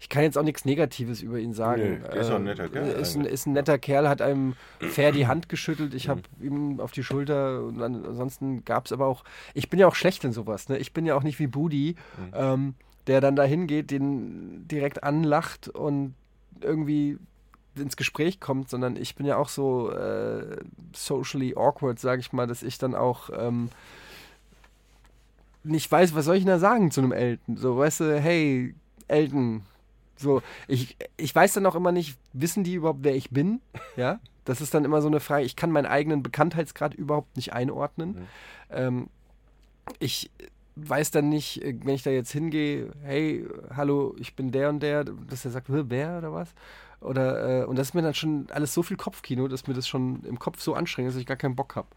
ich 0.03 0.10
kann 0.10 0.23
jetzt 0.23 0.38
auch 0.38 0.43
nichts 0.43 0.65
Negatives 0.65 1.21
über 1.21 1.39
ihn 1.39 1.53
sagen. 1.53 2.01
Nee, 2.01 2.19
ist, 2.19 2.29
ein 2.29 2.43
netter 2.43 2.67
Kerl, 2.67 2.88
ist, 2.89 3.15
ein, 3.15 3.23
ist 3.23 3.45
ein 3.45 3.53
netter 3.53 3.77
Kerl, 3.77 4.10
hat 4.10 4.21
einem 4.21 4.56
fair 4.82 5.13
die 5.13 5.27
Hand 5.27 5.47
geschüttelt. 5.47 5.93
Ich 5.93 6.10
habe 6.10 6.23
mhm. 6.39 6.45
ihm 6.45 6.79
auf 6.82 6.91
die 6.91 7.06
Schulter 7.06 7.63
und 7.63 7.82
ansonsten 7.82 8.65
gab 8.65 8.86
es 8.86 8.91
aber 8.91 9.06
auch. 9.06 9.23
Ich 9.53 9.69
bin 9.69 9.79
ja 9.79 9.88
auch 9.88 9.95
schlecht 9.95 10.25
in 10.25 10.34
sowas. 10.34 10.67
Ne? 10.67 10.77
Ich 10.77 10.91
bin 10.91 11.06
ja 11.06 11.15
auch 11.15 11.23
nicht 11.23 11.39
wie 11.39 11.47
Budi, 11.47 11.95
mhm. 12.17 12.34
ähm, 12.34 12.75
der 13.08 13.21
dann 13.21 13.38
da 13.38 13.43
hingeht, 13.43 13.91
den 13.91 14.67
direkt 14.67 15.03
anlacht 15.03 15.69
und 15.69 16.15
irgendwie 16.60 17.17
ins 17.75 17.97
Gespräch 17.97 18.39
kommt, 18.39 18.69
sondern 18.69 18.95
ich 18.95 19.15
bin 19.15 19.25
ja 19.25 19.38
auch 19.38 19.49
so 19.49 19.91
äh, 19.91 20.57
socially 20.93 21.55
awkward, 21.55 21.99
sage 21.99 22.21
ich 22.21 22.33
mal, 22.33 22.47
dass 22.47 22.63
ich 22.63 22.77
dann 22.77 22.95
auch 22.95 23.29
ähm, 23.36 23.69
nicht 25.63 25.91
weiß, 25.91 26.13
was 26.15 26.25
soll 26.25 26.36
ich 26.36 26.43
denn 26.43 26.51
da 26.51 26.59
sagen 26.59 26.91
zu 26.91 27.01
einem 27.01 27.12
Elton? 27.12 27.57
So, 27.57 27.77
weißt 27.77 28.01
du, 28.01 28.19
hey, 28.19 28.75
Elton. 29.07 29.63
So, 30.15 30.41
ich, 30.67 30.95
ich 31.17 31.33
weiß 31.33 31.53
dann 31.53 31.65
auch 31.65 31.75
immer 31.75 31.91
nicht, 31.91 32.17
wissen 32.33 32.63
die 32.63 32.75
überhaupt, 32.75 32.99
wer 33.01 33.15
ich 33.15 33.29
bin? 33.31 33.62
Ja, 33.95 34.19
das 34.45 34.59
ist 34.59 34.73
dann 34.73 34.86
immer 34.86 35.01
so 35.01 35.07
eine 35.07 35.19
Frage. 35.19 35.45
Ich 35.45 35.55
kann 35.55 35.71
meinen 35.71 35.86
eigenen 35.86 36.23
Bekanntheitsgrad 36.23 36.93
überhaupt 36.93 37.36
nicht 37.36 37.53
einordnen. 37.53 38.09
Mhm. 38.09 38.27
Ähm, 38.71 39.09
ich 39.99 40.31
weiß 40.75 41.12
dann 41.12 41.29
nicht, 41.29 41.62
wenn 41.63 41.95
ich 41.95 42.03
da 42.03 42.09
jetzt 42.09 42.31
hingehe, 42.31 42.91
hey, 43.03 43.45
hallo, 43.75 44.15
ich 44.17 44.36
bin 44.36 44.51
der 44.51 44.69
und 44.69 44.81
der, 44.81 45.03
dass 45.03 45.45
er 45.45 45.51
sagt, 45.51 45.67
wer 45.69 46.17
oder 46.17 46.33
was? 46.33 46.53
Oder, 47.04 47.62
äh, 47.62 47.66
und 47.66 47.78
das 47.78 47.89
ist 47.89 47.94
mir 47.94 48.02
dann 48.02 48.13
schon 48.13 48.48
alles 48.52 48.74
so 48.74 48.84
viel 48.84 48.98
Kopfkino, 48.98 49.48
dass 49.48 49.68
mir 49.68 49.74
das 49.74 49.88
schon 49.88 50.24
im 50.24 50.39
Kopf 50.39 50.62
so 50.62 50.74
anstrengend 50.74 51.10
ist, 51.10 51.16
dass 51.16 51.22
ich 51.22 51.28
gar 51.28 51.38
keinen 51.38 51.56
Bock 51.56 51.76
habe. 51.76 51.88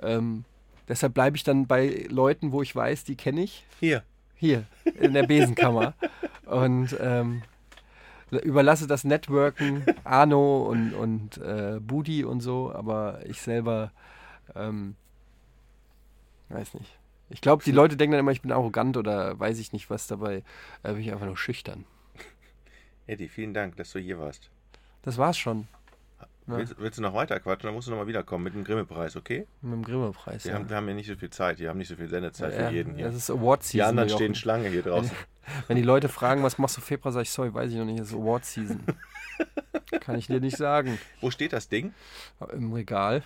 Ähm, 0.00 0.44
deshalb 0.88 1.14
bleibe 1.14 1.36
ich 1.36 1.44
dann 1.44 1.66
bei 1.66 2.06
Leuten, 2.08 2.52
wo 2.52 2.62
ich 2.62 2.74
weiß, 2.74 3.04
die 3.04 3.16
kenne 3.16 3.42
ich. 3.42 3.64
Hier. 3.80 4.02
Hier, 4.36 4.64
in 4.84 5.14
der 5.14 5.24
Besenkammer. 5.24 5.94
und 6.46 6.96
ähm, 7.00 7.42
überlasse 8.30 8.86
das 8.86 9.04
Networken 9.04 9.84
Arno 10.04 10.62
und, 10.62 10.94
und 10.94 11.38
äh, 11.38 11.78
Budi 11.80 12.24
und 12.24 12.40
so, 12.40 12.72
aber 12.72 13.20
ich 13.26 13.40
selber 13.40 13.90
ähm, 14.54 14.94
weiß 16.48 16.74
nicht. 16.74 16.98
Ich 17.30 17.40
glaube, 17.40 17.62
die 17.62 17.72
Leute 17.72 17.96
denken 17.96 18.12
dann 18.12 18.20
immer, 18.20 18.32
ich 18.32 18.42
bin 18.42 18.52
arrogant 18.52 18.96
oder 18.96 19.38
weiß 19.38 19.58
ich 19.58 19.72
nicht 19.72 19.90
was, 19.90 20.06
dabei 20.06 20.42
äh, 20.82 20.92
bin 20.92 21.00
ich 21.00 21.12
einfach 21.12 21.26
nur 21.26 21.36
schüchtern. 21.36 21.84
Eddie, 23.08 23.28
vielen 23.28 23.54
Dank, 23.54 23.76
dass 23.76 23.90
du 23.92 23.98
hier 23.98 24.18
warst. 24.18 24.50
Das 25.02 25.16
war's 25.16 25.38
schon. 25.38 25.66
Willst, 26.46 26.78
willst, 26.78 26.98
du 26.98 27.02
noch 27.02 27.14
weiter 27.14 27.40
quatschen? 27.40 27.68
Dann 27.68 27.74
musst 27.74 27.88
du 27.88 27.90
noch 27.90 27.98
mal 27.98 28.06
wiederkommen 28.06 28.44
mit 28.44 28.54
dem 28.54 28.64
Grimme-Preis, 28.64 29.16
okay? 29.16 29.46
Mit 29.60 29.72
dem 29.72 29.82
Grimme-Preis, 29.82 30.44
wir, 30.44 30.52
ja. 30.52 30.58
haben, 30.58 30.68
wir 30.68 30.76
haben 30.76 30.88
ja 30.88 30.94
nicht 30.94 31.06
so 31.06 31.16
viel 31.16 31.28
Zeit. 31.30 31.58
Wir 31.58 31.68
haben 31.68 31.78
nicht 31.78 31.88
so 31.88 31.96
viel 31.96 32.08
Sendezeit 32.08 32.52
ja, 32.52 32.68
für 32.68 32.74
jeden 32.74 32.94
hier. 32.94 33.06
Das 33.06 33.14
ist 33.14 33.30
Award-Season. 33.30 33.78
Die 33.78 33.82
anderen 33.82 34.08
stehen 34.10 34.34
Schlange 34.34 34.68
hier 34.68 34.82
draußen. 34.82 35.10
Wenn, 35.10 35.68
wenn, 35.68 35.76
die 35.76 35.82
Leute 35.82 36.08
fragen, 36.08 36.42
was 36.42 36.58
machst 36.58 36.76
du 36.76 36.80
Februar, 36.80 37.12
sag 37.12 37.22
ich, 37.22 37.30
sorry, 37.30 37.52
weiß 37.52 37.70
ich 37.70 37.76
noch 37.76 37.84
nicht. 37.84 38.00
Das 38.00 38.08
ist 38.08 38.14
Award-Season. 38.14 38.80
Kann 40.00 40.18
ich 40.18 40.26
dir 40.26 40.40
nicht 40.40 40.56
sagen. 40.56 40.98
Wo 41.20 41.30
steht 41.30 41.52
das 41.52 41.68
Ding? 41.68 41.92
Im 42.52 42.72
Regal. 42.72 43.22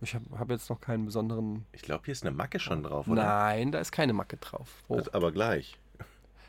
Ich 0.00 0.14
habe 0.14 0.24
hab 0.38 0.50
jetzt 0.50 0.70
noch 0.70 0.80
keinen 0.80 1.06
besonderen... 1.06 1.66
Ich 1.72 1.82
glaube, 1.82 2.04
hier 2.04 2.12
ist 2.12 2.24
eine 2.24 2.34
Macke 2.36 2.58
schon 2.58 2.82
drauf, 2.82 3.08
oder? 3.08 3.24
Nein, 3.24 3.72
da 3.72 3.78
ist 3.78 3.90
keine 3.90 4.12
Macke 4.12 4.36
drauf. 4.36 4.82
Oh. 4.88 5.00
aber 5.12 5.32
gleich. 5.32 5.78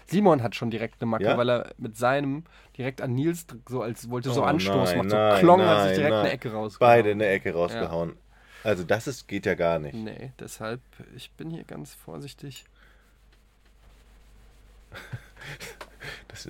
Simon 0.08 0.44
hat 0.44 0.56
schon 0.56 0.70
direkt 0.70 1.02
eine 1.02 1.10
Macke, 1.10 1.24
ja? 1.26 1.38
weil 1.38 1.50
er 1.50 1.74
mit 1.78 1.98
seinem 1.98 2.44
direkt 2.78 3.02
an 3.02 3.14
Nils 3.14 3.46
so 3.68 3.82
als 3.82 4.10
wollte 4.10 4.32
so 4.32 4.42
oh, 4.42 4.46
Anstoß 4.46 4.90
nein, 4.90 4.98
macht. 4.98 5.10
So 5.10 5.16
nein, 5.16 5.40
klong, 5.40 5.60
nein, 5.60 5.68
hat 5.68 5.88
sich 5.88 5.98
direkt 5.98 6.12
nein. 6.12 6.20
eine 6.22 6.32
Ecke 6.32 6.52
rausgehauen. 6.52 6.92
Beide 6.92 7.12
eine 7.12 7.28
Ecke 7.28 7.54
rausgehauen. 7.54 8.10
Ja. 8.10 8.16
Also 8.64 8.84
das 8.84 9.08
ist, 9.08 9.28
geht 9.28 9.46
ja 9.46 9.54
gar 9.56 9.80
nicht. 9.80 9.96
Nee, 9.96 10.32
deshalb, 10.40 10.82
ich 11.16 11.32
bin 11.32 11.50
hier 11.50 11.64
ganz 11.64 11.94
vorsichtig. 11.94 12.66
das, 16.28 16.50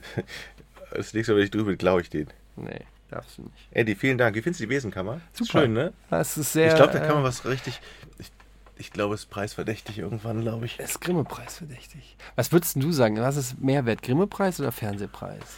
das 0.92 1.14
nächste 1.14 1.34
Mal, 1.34 1.40
wenn 1.40 1.46
ich 1.46 1.52
drüber 1.52 1.76
glaube 1.76 2.02
ich 2.02 2.10
den. 2.10 2.28
Nee, 2.56 2.82
darfst 3.10 3.38
du 3.38 3.44
nicht. 3.44 3.68
Eddie, 3.72 3.96
vielen 3.96 4.18
Dank. 4.18 4.36
Wie 4.36 4.42
findest 4.42 4.62
du 4.62 4.64
die 4.64 4.74
Besenkammer? 4.74 5.22
Super. 5.34 5.62
Schön, 5.62 5.74
ne? 5.74 5.94
Das 6.10 6.38
ist 6.38 6.54
sehr. 6.54 6.70
Ich 6.70 6.76
glaube, 6.76 6.94
da 6.94 7.00
kann 7.00 7.16
man 7.16 7.24
äh, 7.24 7.28
was 7.28 7.46
richtig. 7.46 7.82
Ich, 8.18 8.32
ich 8.78 8.92
glaube, 8.92 9.16
es 9.16 9.22
ist 9.22 9.30
preisverdächtig 9.30 10.00
irgendwann, 10.00 10.42
glaube 10.42 10.66
ich. 10.66 10.80
Es 10.80 10.92
ist 10.92 11.02
Grimme-Preis 11.02 11.58
verdächtig. 11.58 12.18
Was 12.36 12.52
würdest 12.52 12.76
du 12.76 12.92
sagen? 12.92 13.18
Was 13.18 13.38
ist 13.38 13.60
mehr 13.60 13.86
wert, 13.86 14.02
Grimme-Preis 14.02 14.60
oder 14.60 14.72
Fernsehpreis? 14.72 15.58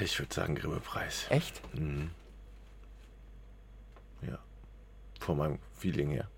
Ich 0.00 0.18
würde 0.18 0.34
sagen 0.34 0.54
Grimme-Preis. 0.54 1.26
Echt? 1.28 1.62
Mhm. 1.74 2.10
Ja. 4.22 4.38
Von 5.20 5.38
meinem 5.38 5.58
Feeling 5.74 6.10
her. 6.10 6.28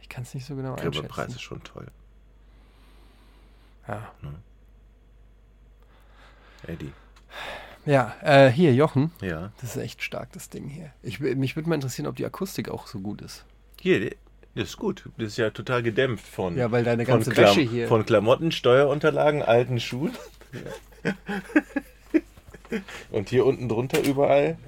Ich 0.00 0.08
kann 0.08 0.24
es 0.24 0.34
nicht 0.34 0.46
so 0.46 0.56
genau 0.56 0.74
Grimme 0.74 0.86
einschätzen. 0.88 1.08
Grimme-Preis 1.08 1.34
ist 1.34 1.42
schon 1.42 1.62
toll. 1.62 1.86
Ja. 3.86 4.12
Ne? 4.22 4.34
Eddie. 6.66 6.92
Ja, 7.84 8.16
äh, 8.22 8.50
hier, 8.50 8.74
Jochen. 8.74 9.12
Ja. 9.20 9.52
Das 9.60 9.76
ist 9.76 9.82
echt 9.82 10.02
stark, 10.02 10.32
das 10.32 10.48
Ding 10.50 10.68
hier. 10.68 10.92
Ich, 11.02 11.20
mich 11.20 11.54
würde 11.54 11.68
mal 11.68 11.76
interessieren, 11.76 12.08
ob 12.08 12.16
die 12.16 12.26
Akustik 12.26 12.68
auch 12.68 12.88
so 12.88 12.98
gut 12.98 13.22
ist. 13.22 13.44
Hier, 13.86 14.10
das 14.56 14.70
ist 14.70 14.78
gut. 14.78 15.04
Das 15.16 15.28
ist 15.28 15.36
ja 15.36 15.50
total 15.50 15.80
gedämpft 15.84 16.26
von. 16.26 16.56
Ja, 16.56 16.72
weil 16.72 16.82
deine 16.82 17.04
ganze 17.04 17.30
Klam 17.30 17.50
Wäsche 17.50 17.60
hier. 17.60 17.86
Von 17.86 18.04
Klamotten, 18.04 18.50
Steuerunterlagen, 18.50 19.42
alten 19.42 19.78
Schuhen. 19.78 20.10
Ja. 21.04 21.14
Und 23.12 23.28
hier 23.28 23.46
unten 23.46 23.68
drunter 23.68 24.02
überall 24.02 24.58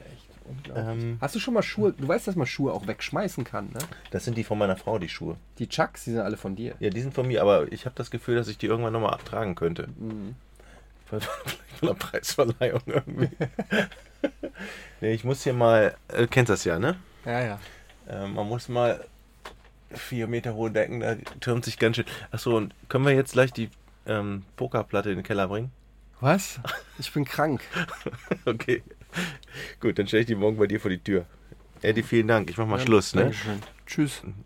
Unglaublich. 0.44 1.04
Ähm, 1.04 1.18
Hast 1.20 1.35
du 1.35 1.40
schon 1.40 1.52
mal 1.52 1.64
Schuhe? 1.64 1.92
Du 1.98 2.07
weißt, 2.07 2.28
dass 2.28 2.37
man 2.37 2.46
Schuhe 2.46 2.72
auch 2.72 2.87
wegschmeißen 2.87 3.42
kann, 3.42 3.70
ne? 3.72 3.81
das 4.12 4.24
sind 4.24 4.38
die 4.38 4.44
von 4.44 4.57
meiner 4.57 4.76
Frau, 4.76 5.00
die 5.00 5.09
Schuhe. 5.09 5.37
Die 5.59 5.68
Chucks, 5.68 6.04
die 6.04 6.12
sind 6.12 6.20
alle 6.20 6.37
von 6.37 6.54
dir. 6.54 6.74
Ja, 6.78 6.90
die 6.90 7.00
sind 7.00 7.12
von 7.12 7.26
mir, 7.26 7.42
aber 7.42 7.70
ich 7.72 7.87
habe 7.87 7.96
das 7.96 8.12
Gefühl, 8.12 8.37
dass 8.37 8.46
ich 8.46 8.57
die 8.57 8.66
irgendwann 8.66 8.92
nochmal 8.92 9.14
abtragen 9.14 9.57
könnte. 9.57 9.88
Mhm. 9.98 10.37
Vielleicht 11.07 11.28
von 11.81 11.88
der 11.88 11.94
Preisverleihung 11.94 12.83
irgendwie. 12.87 13.31
nee, 15.00 15.12
ich 15.12 15.24
muss 15.24 15.42
hier 15.42 15.54
mal, 15.54 15.96
äh, 16.07 16.28
kennst 16.28 16.50
das 16.50 16.64
ja, 16.64 16.78
ne? 16.78 16.96
Ja, 17.26 17.42
ja. 17.42 17.61
Äh, 18.08 18.26
man 18.26 18.48
muss 18.48 18.68
mal 18.68 19.04
vier 19.90 20.26
Meter 20.26 20.54
hohe 20.54 20.70
Decken, 20.70 21.00
da 21.00 21.16
türmt 21.40 21.64
sich 21.64 21.78
ganz 21.78 21.96
schön. 21.96 22.04
Achso, 22.30 22.56
und 22.56 22.74
können 22.88 23.04
wir 23.06 23.12
jetzt 23.14 23.32
gleich 23.32 23.52
die 23.52 23.70
ähm, 24.06 24.44
Pokerplatte 24.56 25.10
in 25.10 25.16
den 25.16 25.24
Keller 25.24 25.48
bringen? 25.48 25.70
Was? 26.20 26.60
Ich 26.98 27.12
bin 27.12 27.24
krank. 27.24 27.60
okay. 28.44 28.82
Gut, 29.80 29.98
dann 30.00 30.08
stelle 30.08 30.22
ich 30.22 30.26
die 30.26 30.34
morgen 30.34 30.56
bei 30.56 30.66
dir 30.66 30.80
vor 30.80 30.90
die 30.90 30.98
Tür. 30.98 31.26
Eddie, 31.80 32.02
vielen 32.02 32.26
Dank. 32.26 32.50
Ich 32.50 32.56
mach 32.56 32.66
mal 32.66 32.80
Ja, 32.80 32.84
Schluss, 32.84 33.14
ne? 33.14 33.22
Dankeschön. 33.22 33.62
Tschüss. 33.86 34.22